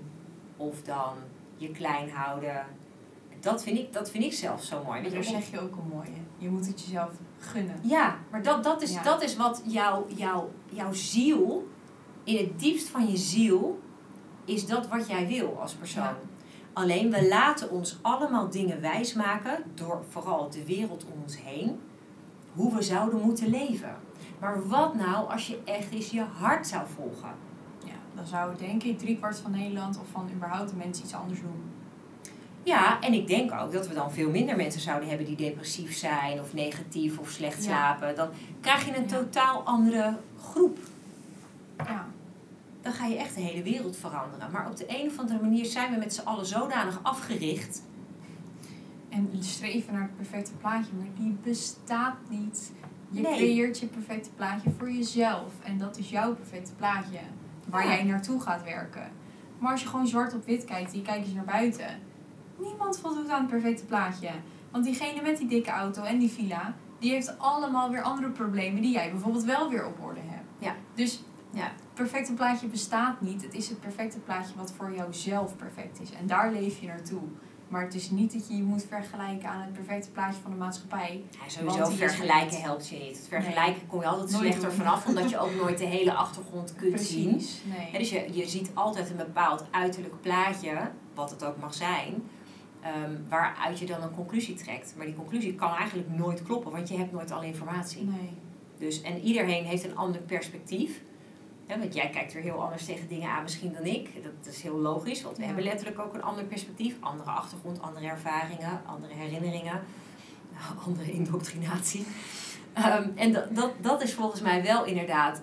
[0.57, 1.13] of dan
[1.57, 2.67] je klein houden.
[3.41, 5.03] Dat vind ik, dat vind ik zelf zo mooi.
[5.03, 6.11] Je, Daar zeg je ook een mooie.
[6.39, 7.81] Je moet het jezelf gunnen.
[7.83, 9.03] ja, maar dat, dat, is, Ja.
[9.03, 11.69] dat is wat jouw, jouw, jouw ziel,
[12.25, 13.79] in het diepst van je ziel,
[14.45, 16.03] is dat wat jij wil als persoon.
[16.03, 16.17] Ja.
[16.73, 21.81] Alleen we laten ons allemaal dingen wijsmaken door vooral de wereld om ons heen,
[22.55, 23.97] hoe we zouden moeten leven.
[24.45, 27.29] Maar wat nou als je echt eens je hart zou volgen?
[27.85, 31.41] Ja, dan zou denk ik driekwart van Nederland of van überhaupt de mensen iets anders
[31.41, 31.63] doen.
[32.63, 35.97] Ja, en ik denk ook dat we dan veel minder mensen zouden hebben die depressief
[35.97, 37.63] zijn of negatief of slecht Ja.
[37.71, 38.17] slapen.
[38.17, 38.29] Dan
[38.61, 39.09] krijg je een Ja.
[39.09, 40.79] totaal andere groep.
[41.79, 42.07] Ja.
[42.83, 44.51] dan ga je echt de hele wereld veranderen.
[44.51, 47.83] Maar op de een of andere manier zijn we met z'n allen zodanig afgericht.
[49.09, 52.73] En streven naar het perfecte plaatje, maar die bestaat niet.
[53.15, 53.35] Je Nee.
[53.37, 55.53] creëert je perfecte plaatje voor jezelf.
[55.63, 57.19] En dat is jouw perfecte plaatje.
[57.69, 57.91] Waar Ja.
[57.95, 59.11] jij naartoe gaat werken.
[59.59, 61.99] Maar als je gewoon zwart op wit kijkt je kijkt eens naar buiten.
[62.59, 64.31] Niemand voldoet aan het perfecte plaatje.
[64.71, 68.83] Want diegene met die dikke auto en die villa, die heeft allemaal weer andere problemen
[68.83, 70.49] die jij bijvoorbeeld wel weer op orde hebt.
[70.59, 70.75] Ja.
[70.95, 71.63] Dus Ja.
[71.63, 73.43] het perfecte plaatje bestaat niet.
[73.43, 76.13] Het is het perfecte plaatje wat voor jouzelf perfect is.
[76.13, 77.23] En daar leef je naartoe.
[77.69, 80.57] Maar het is niet dat je je moet vergelijken aan het perfecte plaatje van de
[80.57, 81.25] maatschappij.
[81.31, 83.17] Ja, sowieso vergelijken helpt je niet.
[83.17, 84.79] Het vergelijken kom je altijd Nooit slechter doen.
[84.79, 87.31] vanaf, omdat je ook nooit de hele achtergrond kunt zien.
[87.31, 87.61] Precies.
[87.65, 87.89] Nee.
[87.93, 92.23] Hè, dus je, je ziet altijd een bepaald uiterlijk plaatje, wat het ook mag zijn,
[92.81, 94.95] ehm, waaruit je dan een conclusie trekt.
[94.97, 98.05] Maar die conclusie kan eigenlijk nooit kloppen, want je hebt nooit alle informatie.
[98.05, 98.31] nee.
[98.79, 101.01] Dus, en iedereen heeft een ander perspectief.
[101.67, 104.23] Ja, want jij kijkt er heel anders tegen dingen aan misschien dan ik.
[104.25, 105.47] Dat is heel logisch, want we Ja.
[105.47, 106.97] hebben letterlijk ook een ander perspectief.
[107.01, 109.81] Andere achtergrond, andere ervaringen, andere herinneringen,
[110.87, 112.07] andere indoctrinatie.
[112.73, 115.43] Ehm, en dat, dat, dat is volgens mij wel inderdaad,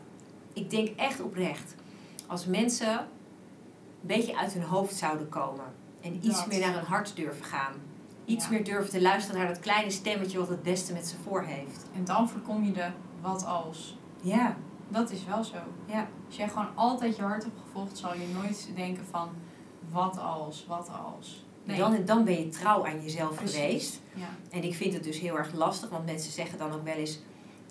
[0.54, 1.76] ik denk echt oprecht,
[2.28, 3.06] als mensen een
[4.02, 5.66] beetje uit hun hoofd zouden komen
[6.02, 6.48] en iets Dat.
[6.48, 7.74] meer naar hun hart durven gaan.
[8.26, 8.52] Iets Ja.
[8.52, 11.86] meer durven te luisteren naar dat kleine stemmetje wat het beste met ze voor heeft.
[11.96, 12.88] En dan voorkom je de
[13.22, 13.98] wat als.
[14.22, 14.56] Ja,
[14.92, 15.56] Dat is wel zo.
[15.86, 16.08] ja.
[16.28, 19.30] Als jij gewoon altijd je hart hebt gevolgd, zal je nooit denken van
[19.92, 21.46] wat als, wat als.
[21.64, 21.78] Nee.
[21.78, 23.56] Dan, dan ben je trouw aan jezelf Precies.
[23.60, 24.02] geweest.
[24.14, 24.28] Ja.
[24.52, 27.20] En ik vind het dus heel erg lastig, want mensen zeggen dan ook wel eens: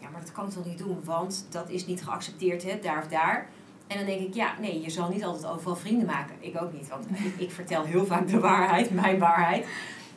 [0.01, 2.99] Ja, maar dat kan ik toch niet doen, want dat is niet geaccepteerd, hè, daar
[2.99, 3.49] of daar.
[3.87, 6.35] En dan denk ik: Ja, nee, je zal niet altijd overal vrienden maken.
[6.41, 9.67] Ik ook niet, want ik, ik vertel heel vaak de waarheid, mijn waarheid.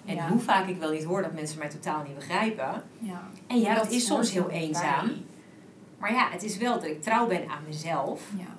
[0.06, 0.28] En Ja.
[0.30, 2.84] hoe vaak ik wel niet hoor dat mensen mij totaal niet begrijpen.
[3.00, 3.22] ja.
[3.48, 5.12] En ja, dat, is soms heel eenzaam.
[6.04, 8.30] Maar ja, het is wel dat ik trouw ben aan mezelf.
[8.38, 8.56] Ja.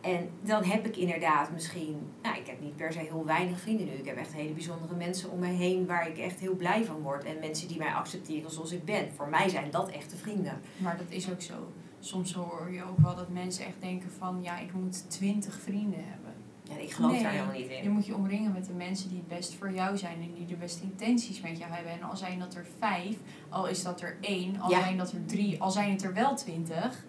[0.00, 3.86] En dan heb ik inderdaad misschien, nou, ik heb niet per se heel weinig vrienden
[3.86, 3.92] nu.
[3.92, 7.00] Ik heb echt hele bijzondere mensen om me heen waar ik echt heel blij van
[7.00, 7.24] word.
[7.24, 9.12] En mensen die mij accepteren zoals ik ben.
[9.16, 10.60] Voor mij zijn dat echte vrienden.
[10.76, 11.54] Maar dat is ook zo.
[12.00, 16.04] Soms hoor je ook wel dat mensen echt denken van ja, ik moet twintig vrienden
[16.04, 16.23] hebben.
[16.68, 17.90] Ja, ik geloof Nee, daar helemaal niet Je in.
[17.90, 20.54] moet je omringen met de mensen die het best voor jou zijn en die de
[20.56, 21.92] beste intenties met jou hebben.
[21.92, 23.16] En al zijn dat er vijf,
[23.48, 24.80] al is dat er één, al Ja.
[24.80, 27.04] zijn dat er drie, al zijn het er wel twintig.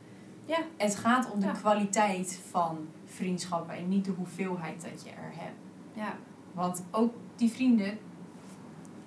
[0.46, 0.58] Ja.
[0.78, 1.52] Het gaat om de Ja.
[1.52, 5.58] kwaliteit van vriendschappen en niet de hoeveelheid dat je er hebt.
[5.94, 6.14] Ja.
[6.54, 7.98] Want ook die vrienden,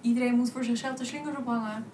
[0.01, 1.85] iedereen moet voor zichzelf de slingers ophangen.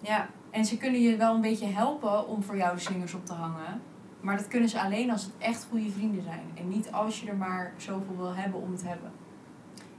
[0.00, 0.28] Ja.
[0.50, 3.32] En ze kunnen je wel een beetje helpen om voor jou de slingers op te
[3.32, 3.80] hangen.
[4.20, 6.50] Maar dat kunnen ze alleen als het echt goede vrienden zijn.
[6.54, 9.12] En niet als je er maar zoveel wil hebben om het te hebben.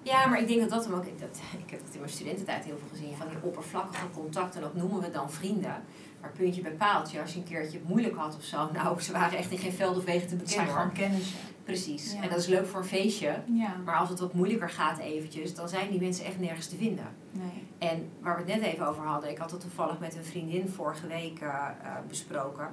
[0.02, 1.04] ja, maar ik denk dat dat hem ook...
[1.20, 3.16] Dat, ik heb het in mijn studententijd heel veel gezien.
[3.16, 5.84] Van die oppervlakkige contacten, dat noemen we dan vrienden.
[6.22, 8.70] Maar puntje bij paaltje, als je een keertje het moeilijk had of zo.
[8.74, 11.40] Nou, ze waren echt in geen veld of wegen te Het zijn bekennen gewoon kennissen.
[11.64, 12.14] Precies.
[12.14, 12.22] Ja.
[12.22, 13.42] En dat is leuk voor een feestje.
[13.54, 16.76] Ja, Maar als het wat moeilijker gaat eventjes, dan zijn die mensen echt nergens te
[16.76, 17.06] vinden.
[17.32, 17.68] nee.
[17.78, 20.70] En waar we het net even over hadden, ik had het toevallig met een vriendin
[20.70, 22.70] vorige week eh, eh, besproken.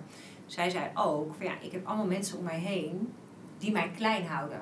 [0.47, 3.13] Zij zei ook, van ja, ik heb allemaal mensen om mij heen
[3.59, 4.61] die mij klein houden.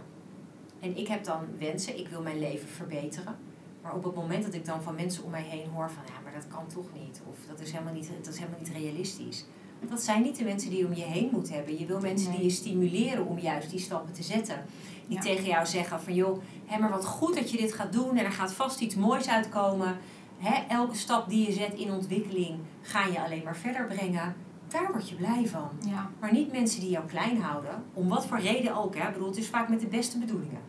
[0.80, 3.36] En ik heb dan wensen, ik wil mijn leven verbeteren.
[3.82, 6.20] Maar op het moment dat ik dan van mensen om mij heen hoor van ja,
[6.24, 7.20] maar dat kan toch niet.
[7.30, 9.44] Of dat is helemaal niet, dat is helemaal niet realistisch.
[9.80, 11.78] Dat zijn niet de mensen die je om je heen moet hebben.
[11.78, 14.64] Je wil mensen die je stimuleren om juist die stappen te zetten.
[15.06, 15.22] Die Ja.
[15.22, 18.24] tegen jou zeggen van joh, hè, maar wat goed dat je dit gaat doen en
[18.24, 19.96] er gaat vast iets moois uitkomen.
[20.38, 24.34] Hè, elke stap die je zet in ontwikkeling ga je alleen maar verder brengen.
[24.68, 25.68] Daar word je blij van.
[25.86, 28.94] Ja, Maar niet mensen die jou klein houden, om wat voor reden ook.
[28.96, 29.06] Hè.
[29.06, 30.60] Ik bedoel, het is vaak met de beste bedoelingen.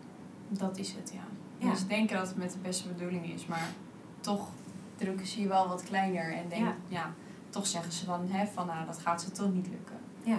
[0.49, 1.19] dat is het, ja.
[1.57, 1.65] Ja.
[1.67, 3.69] Mensen denken dat het met de beste bedoeling is, maar
[4.19, 4.49] toch
[4.95, 6.33] drukken ze je wel wat kleiner.
[6.33, 6.75] En denk, Ja.
[6.87, 7.13] ja.
[7.57, 9.95] Toch zeggen ze dan hè, van nou, dat gaat ze toch niet lukken.
[10.23, 10.37] Ja.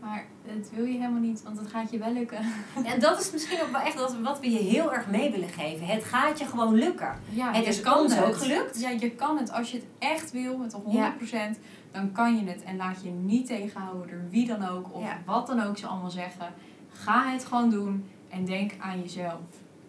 [0.00, 2.38] Maar dat wil je helemaal niet, want het gaat je wel lukken.
[2.92, 5.48] En dat is misschien ook wel echt wat, wat we je heel erg mee willen
[5.48, 5.86] geven.
[5.86, 7.14] Het gaat je gewoon lukken.
[7.28, 8.24] Ja, Het je is kan ons het.
[8.24, 8.80] ook gelukt.
[8.80, 9.52] Ja, je kan het.
[9.52, 11.14] Als je het echt wil, met een Ja.
[11.52, 11.58] 100%,
[11.90, 12.62] dan kan je het.
[12.62, 15.18] En laat je niet tegenhouden door wie dan ook, of Ja.
[15.26, 16.46] wat dan ook ze allemaal zeggen.
[16.92, 19.40] Ga het gewoon doen en denk aan jezelf.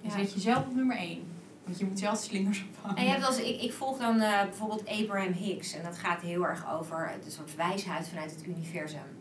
[0.04, 0.18] En Ja.
[0.18, 1.20] zet jezelf op nummer 1.
[1.64, 2.98] Want je moet zelf slingers ophangen.
[2.98, 5.74] En je hebt als, ik, ik volg dan eh, bijvoorbeeld Abraham Hicks.
[5.74, 9.20] En dat gaat heel erg over een soort wijsheid vanuit het universum.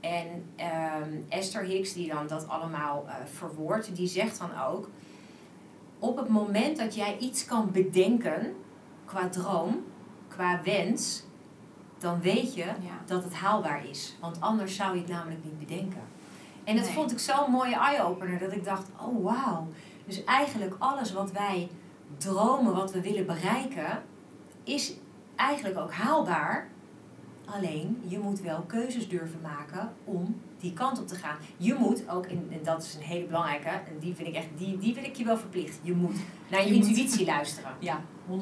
[0.00, 4.88] En ehm, Esther Hicks, die dan dat allemaal eh verwoordt, die zegt dan ook...
[5.98, 8.54] Op het moment dat jij iets kan bedenken,
[9.04, 9.84] qua droom,
[10.28, 11.22] qua wens...
[11.98, 12.74] dan weet je Ja.
[13.06, 14.16] dat het haalbaar is.
[14.20, 16.02] Want anders zou je het namelijk niet bedenken.
[16.64, 16.94] En dat Nee.
[16.94, 19.68] vond ik zo'n mooie eye-opener dat ik dacht, oh wauw.
[20.06, 21.68] Dus eigenlijk alles wat wij
[22.16, 24.02] dromen, wat we willen bereiken,
[24.64, 24.94] is
[25.36, 26.68] eigenlijk ook haalbaar.
[27.44, 31.36] Alleen, je moet wel keuzes durven maken om die kant op te gaan.
[31.56, 34.78] Je moet ook, en dat is een hele belangrijke, en die vind ik echt, die,
[34.78, 35.78] die wil ik je wel verplicht.
[35.82, 36.16] Je moet
[36.50, 36.86] naar je, Je moet.
[36.86, 37.70] intuïtie luisteren.
[37.90, 38.00] Ja,
[38.30, 38.34] 100%.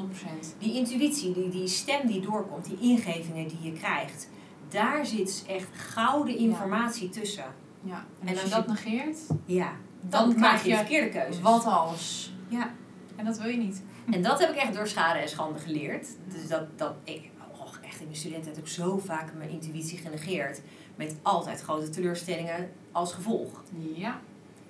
[0.59, 4.29] Die intuïtie, die, die stem die doorkomt, die ingevingen die je krijgt,
[4.69, 7.45] daar zit echt gouden informatie tussen.
[7.83, 8.05] Ja.
[8.21, 11.41] En, En als, als je dat negeert, Ja, dan, dan maak je je verkeerde keuzes.
[11.43, 12.33] wat als.
[12.49, 12.71] Ja.
[13.19, 13.83] En dat wil je niet.
[14.11, 16.07] En dat heb ik echt door schade en schande geleerd.
[16.29, 19.99] Dus dat, dat ik, oh, echt in mijn studenten heb ik zo vaak mijn intuïtie
[19.99, 20.61] genegeerd.
[20.97, 23.62] Met altijd grote teleurstellingen als gevolg.
[23.95, 24.21] Ja.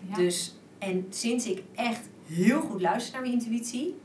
[0.08, 0.14] ja.
[0.14, 3.96] Dus, en sinds ik echt heel goed luister naar mijn intuïtie,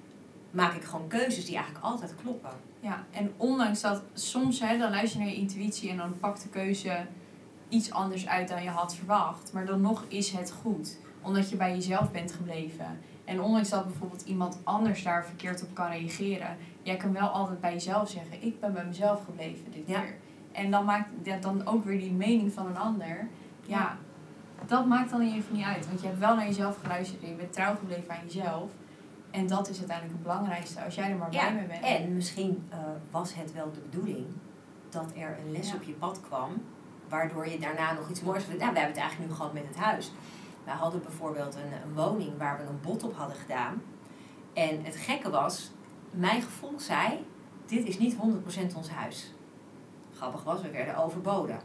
[0.52, 2.52] maak ik gewoon keuzes die eigenlijk altijd kloppen.
[2.80, 6.44] Ja, en ondanks dat soms, hè, dan luister je naar je intuïtie en dan pakt
[6.44, 7.06] de keuze
[7.70, 9.54] iets anders uit dan je had verwacht.
[9.54, 13.00] Maar dan nog is het goed, omdat je bij jezelf bent gebleven.
[13.26, 17.62] En ondanks dat bijvoorbeeld iemand anders daar verkeerd op kan reageren, jij kan wel altijd
[17.62, 20.00] bij jezelf zeggen: Ik ben bij mezelf gebleven dit Ja.
[20.02, 20.16] keer.
[20.52, 23.28] En dan maakt ja, dan ook weer die mening van een ander.
[23.66, 23.98] Ja,
[24.66, 25.88] dat maakt dan even niet uit.
[25.88, 28.72] Want je hebt wel naar jezelf geluisterd en je bent trouw gebleven aan jezelf.
[29.32, 31.84] En dat is uiteindelijk het belangrijkste, als jij er maar Ja, blij mee bent.
[31.84, 32.78] En misschien eh,
[33.12, 34.26] was het wel de bedoeling
[34.90, 35.76] dat er een les Ja.
[35.76, 36.50] op je pad kwam,
[37.10, 38.46] waardoor je daarna nog iets moois.
[38.48, 40.12] Nou, we hebben het eigenlijk nu gehad met het huis.
[40.66, 43.82] Wij hadden bijvoorbeeld een, een woning waar we een bod op hadden gedaan.
[44.54, 45.72] En het gekke was,
[46.12, 47.26] mijn gevoel zei:
[47.66, 49.34] dit is niet 100% ons huis.
[50.16, 51.60] Grappig was, we werden overboden.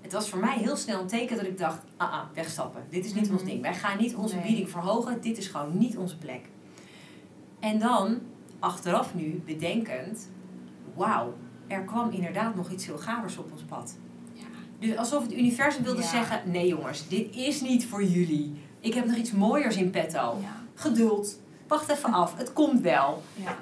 [0.00, 2.84] Het was voor mij heel snel een teken dat ik dacht: ah, ah wegstappen.
[2.88, 3.50] Dit is niet ons Mhm.
[3.50, 3.62] ding.
[3.62, 4.44] Wij gaan niet onze Nee.
[4.44, 5.20] bieding verhogen.
[5.20, 6.48] Dit is gewoon niet onze plek.
[7.60, 8.18] En dan,
[8.58, 10.28] achteraf nu, bedenkend,
[10.94, 11.34] wauw,
[11.66, 13.96] er kwam inderdaad nog iets heel gavers op ons pad.
[14.78, 16.06] Dus alsof het universum wilde Ja.
[16.08, 18.54] zeggen, nee jongens, dit is niet voor jullie.
[18.80, 20.38] Ik heb nog iets mooiers in petto.
[20.40, 20.56] Ja.
[20.74, 23.22] Geduld, wacht even af, het komt wel.
[23.34, 23.56] Ja.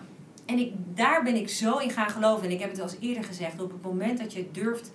[0.44, 2.44] En ik, daar ben ik zo in gaan geloven.
[2.46, 4.92] En ik heb het al eens eerder gezegd, op het moment dat je durft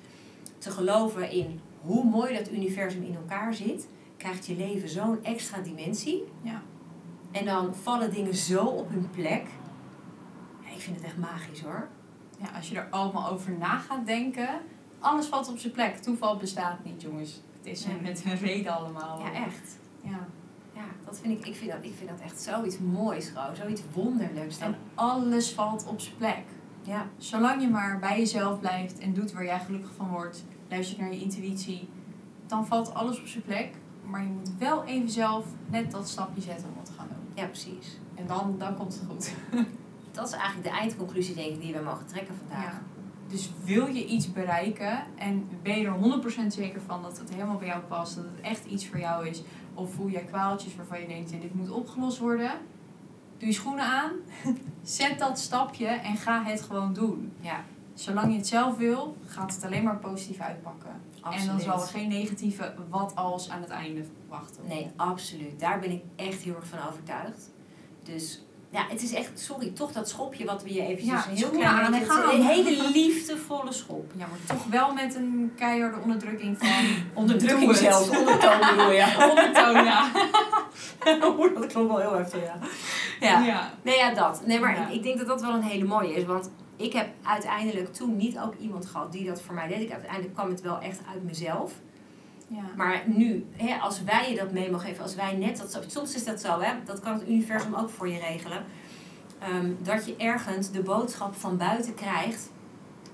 [0.57, 5.57] te geloven in hoe mooi dat universum in elkaar zit, krijgt je leven zo'n extra
[5.61, 6.23] dimensie.
[6.41, 6.61] Ja.
[7.31, 9.45] En dan vallen dingen zo op hun plek.
[10.63, 11.87] Ja, ik vind het echt magisch hoor.
[12.39, 14.49] ja, als je er allemaal over na gaat denken,
[15.01, 15.97] alles valt op zijn plek.
[15.97, 17.41] Toeval bestaat niet, jongens.
[17.57, 19.19] Het is met een reden allemaal.
[19.19, 19.77] Ja, echt.
[20.01, 20.27] Ja.
[20.73, 23.55] Ja, dat vind ik, ik, vind dat, ik vind dat echt zoiets moois gewoon.
[23.55, 24.59] Zoiets wonderlijks.
[24.59, 26.43] Dan, En alles valt op zijn plek.
[26.83, 30.99] ja, Zolang je maar bij jezelf blijft en doet waar jij gelukkig van wordt, luistert
[30.99, 31.89] naar je intuïtie,
[32.47, 33.69] dan valt alles op zijn plek.
[34.05, 37.43] Maar je moet wel even zelf net dat stapje zetten om het te gaan doen.
[37.43, 37.97] ja, precies.
[38.15, 39.31] En dan, dan komt het goed.
[40.11, 42.71] Dat is eigenlijk de eindconclusie denk ik die we mogen trekken vandaag.
[42.71, 42.81] Ja.
[43.31, 47.57] Dus wil je iets bereiken en ben je er 100% zeker van dat het helemaal
[47.57, 51.01] bij jou past, dat het echt iets voor jou is, of voel je kwaaltjes waarvan
[51.01, 52.51] je denkt, ja, dit moet opgelost worden,
[53.37, 54.11] doe je schoenen aan,
[54.83, 57.31] zet dat stapje en ga het gewoon doen.
[57.39, 57.63] Ja,
[57.93, 61.01] Zolang je het zelf wil, gaat het alleen maar positief uitpakken.
[61.21, 61.49] absoluut.
[61.49, 64.67] En dan zal er geen negatieve wat als aan het einde wachten.
[64.67, 65.59] Nee, absoluut.
[65.59, 67.51] Daar ben ik echt heel erg van overtuigd.
[68.03, 71.35] Dus ja, het is echt, sorry, toch dat schopje wat we je eventjes Ja, een
[71.37, 74.11] heel klein aan Een hele liefdevolle schop.
[74.15, 76.69] Ja, maar toch wel met een keiharde onderdrukking van...
[77.21, 79.15] Onderdrukking zelfs, ondertoon bedoel je.
[79.29, 80.11] Ondertoon, ja.
[81.59, 82.57] Dat klonk wel heel heftig, ja.
[83.19, 83.39] Ja.
[83.39, 83.73] ja.
[83.81, 84.41] Nee, ja, dat.
[84.45, 84.87] Nee, maar Ja.
[84.87, 86.25] ik, ik denk dat dat wel een hele mooie is.
[86.25, 89.81] Want ik heb uiteindelijk toen niet ook iemand gehad die dat voor mij deed.
[89.81, 91.73] Ik, uiteindelijk kwam het wel echt uit mezelf.
[92.53, 92.63] Ja.
[92.75, 96.15] Maar nu, hè, als wij je dat mee mogen geven, als wij net dat soms
[96.15, 98.65] is dat zo, hè, dat kan het universum ook voor je regelen.
[99.39, 102.51] ehm, dat je ergens de boodschap van buiten krijgt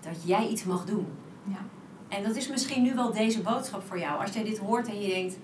[0.01, 1.07] dat jij iets mag doen.
[1.43, 1.65] Ja.
[2.07, 4.21] En dat is misschien nu wel deze boodschap voor jou.
[4.21, 5.37] Als jij dit hoort en je denkt,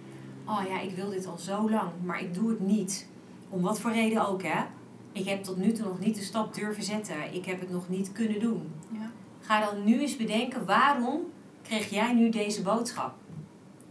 [0.46, 3.08] oh ja, ik wil dit al zo lang, maar ik doe het niet.
[3.50, 4.64] Om wat voor reden ook, hè.
[5.12, 7.34] Ik heb tot nu toe nog niet de stap durven zetten.
[7.34, 8.72] Ik heb het nog niet kunnen doen.
[8.91, 9.12] Ja.
[9.39, 11.20] Ga dan nu eens bedenken, waarom
[11.62, 13.14] kreeg jij nu deze boodschap?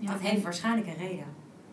[0.02, 0.12] Ja.
[0.12, 1.26] Dat heeft waarschijnlijk een reden.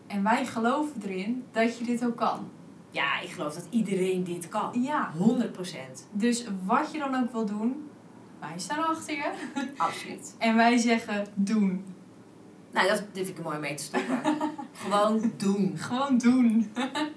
[0.06, 2.48] En wij geloven erin dat je dit ook kan.
[2.90, 4.82] Ja, ik geloof dat iedereen dit kan.
[4.82, 5.12] Ja.
[5.18, 5.18] 100%.
[6.10, 7.88] Dus wat je dan ook wil doen,
[8.40, 9.32] wij staan achter je.
[9.76, 10.34] Absoluut.
[10.38, 11.84] En wij zeggen doen.
[12.72, 14.20] Nou, dat, dat vind ik er mooi mee te stoppen.
[14.82, 15.72] Gewoon doen.
[15.76, 16.70] Gewoon doen.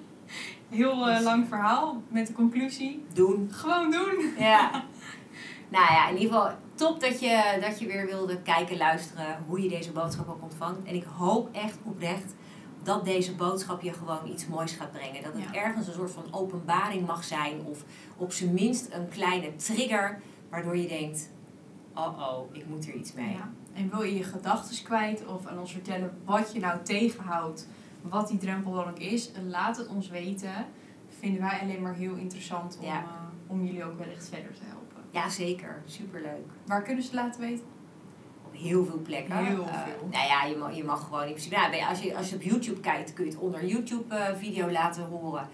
[0.70, 3.04] Heel eh, lang verhaal met de conclusie.
[3.14, 3.50] Doen.
[3.52, 4.34] Gewoon doen.
[4.38, 4.84] Ja.
[5.74, 9.62] Nou ja, in ieder geval top dat je, dat je weer wilde kijken, luisteren, hoe
[9.62, 10.88] je deze boodschap ook ontvangt.
[10.88, 12.34] En ik hoop echt oprecht
[12.84, 15.24] dat deze boodschap je gewoon iets moois gaat brengen.
[15.24, 15.54] Dat het Ja.
[15.64, 17.66] ergens een soort van openbaring mag zijn.
[17.66, 17.84] Of
[18.18, 21.30] op zijn minst een kleine trigger, waardoor je denkt,
[21.96, 23.30] oh oh, ik moet er iets mee.
[23.34, 23.50] Ja.
[23.74, 27.68] En wil je je gedachten kwijt of aan ons vertellen wat je nou tegenhoudt,
[28.02, 30.66] wat die drempel dan ook is, laat het ons weten.
[31.20, 32.98] Vinden wij alleen maar heel interessant om, Ja.
[33.02, 33.08] eh,
[33.48, 34.93] om jullie ook wellicht verder te helpen.
[35.14, 35.82] Ja, zeker.
[35.86, 36.46] Superleuk.
[36.66, 37.66] Waar kunnen ze het laten weten?
[38.46, 39.46] Op heel veel plekken.
[39.46, 40.08] Heel Eh, veel.
[40.12, 41.56] nou ja, je mag, je mag gewoon in principe...
[41.76, 45.48] Je- als, je, als je op YouTube kijkt, kun je het onder YouTube-video laten horen.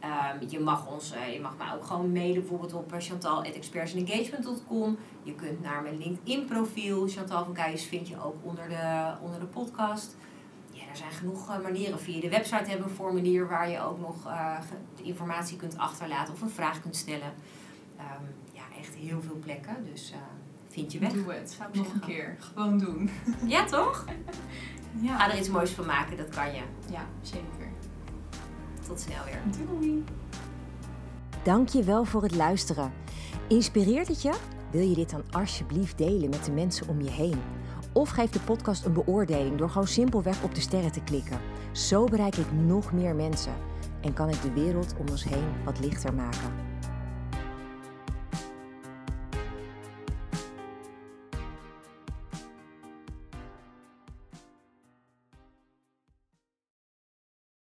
[0.00, 4.96] Ehm, je mag ons, eh, je mag mij ook gewoon mailen, bijvoorbeeld op chantal.expertsengagement.com.
[5.22, 9.46] Je kunt naar mijn LinkedIn-profiel, Chantal van Kuijers, vind je ook onder de, onder de
[9.46, 10.16] podcast.
[10.70, 11.98] Ja, er zijn genoeg eh, manieren.
[12.00, 14.58] Via de website hebben we een formulier waar je ook nog eh,
[15.02, 17.32] informatie kunt achterlaten of een vraag kunt stellen.
[17.96, 18.20] Ja,
[18.86, 20.18] echt heel veel plekken, dus eh,
[20.68, 21.12] vind je weg.
[21.12, 21.58] Doe het.
[21.72, 22.36] Ik Nog een keer.
[22.38, 23.10] Gewoon doen.
[23.46, 24.04] Ja, toch?
[25.00, 26.62] Ja, Ga er iets moois van maken, dat kan je.
[26.90, 27.68] ja zeker.
[28.86, 29.66] Tot snel weer.
[29.66, 30.04] Doei.
[31.42, 32.92] Dank je wel voor het luisteren.
[33.48, 34.32] Inspireert het je?
[34.70, 37.40] Wil je dit dan alsjeblieft delen met de mensen om je heen?
[37.92, 41.40] Of geef de podcast een beoordeling door gewoon simpelweg op de sterren te klikken.
[41.72, 43.54] Zo bereik ik nog meer mensen
[44.00, 46.65] en kan ik de wereld om ons heen wat lichter maken.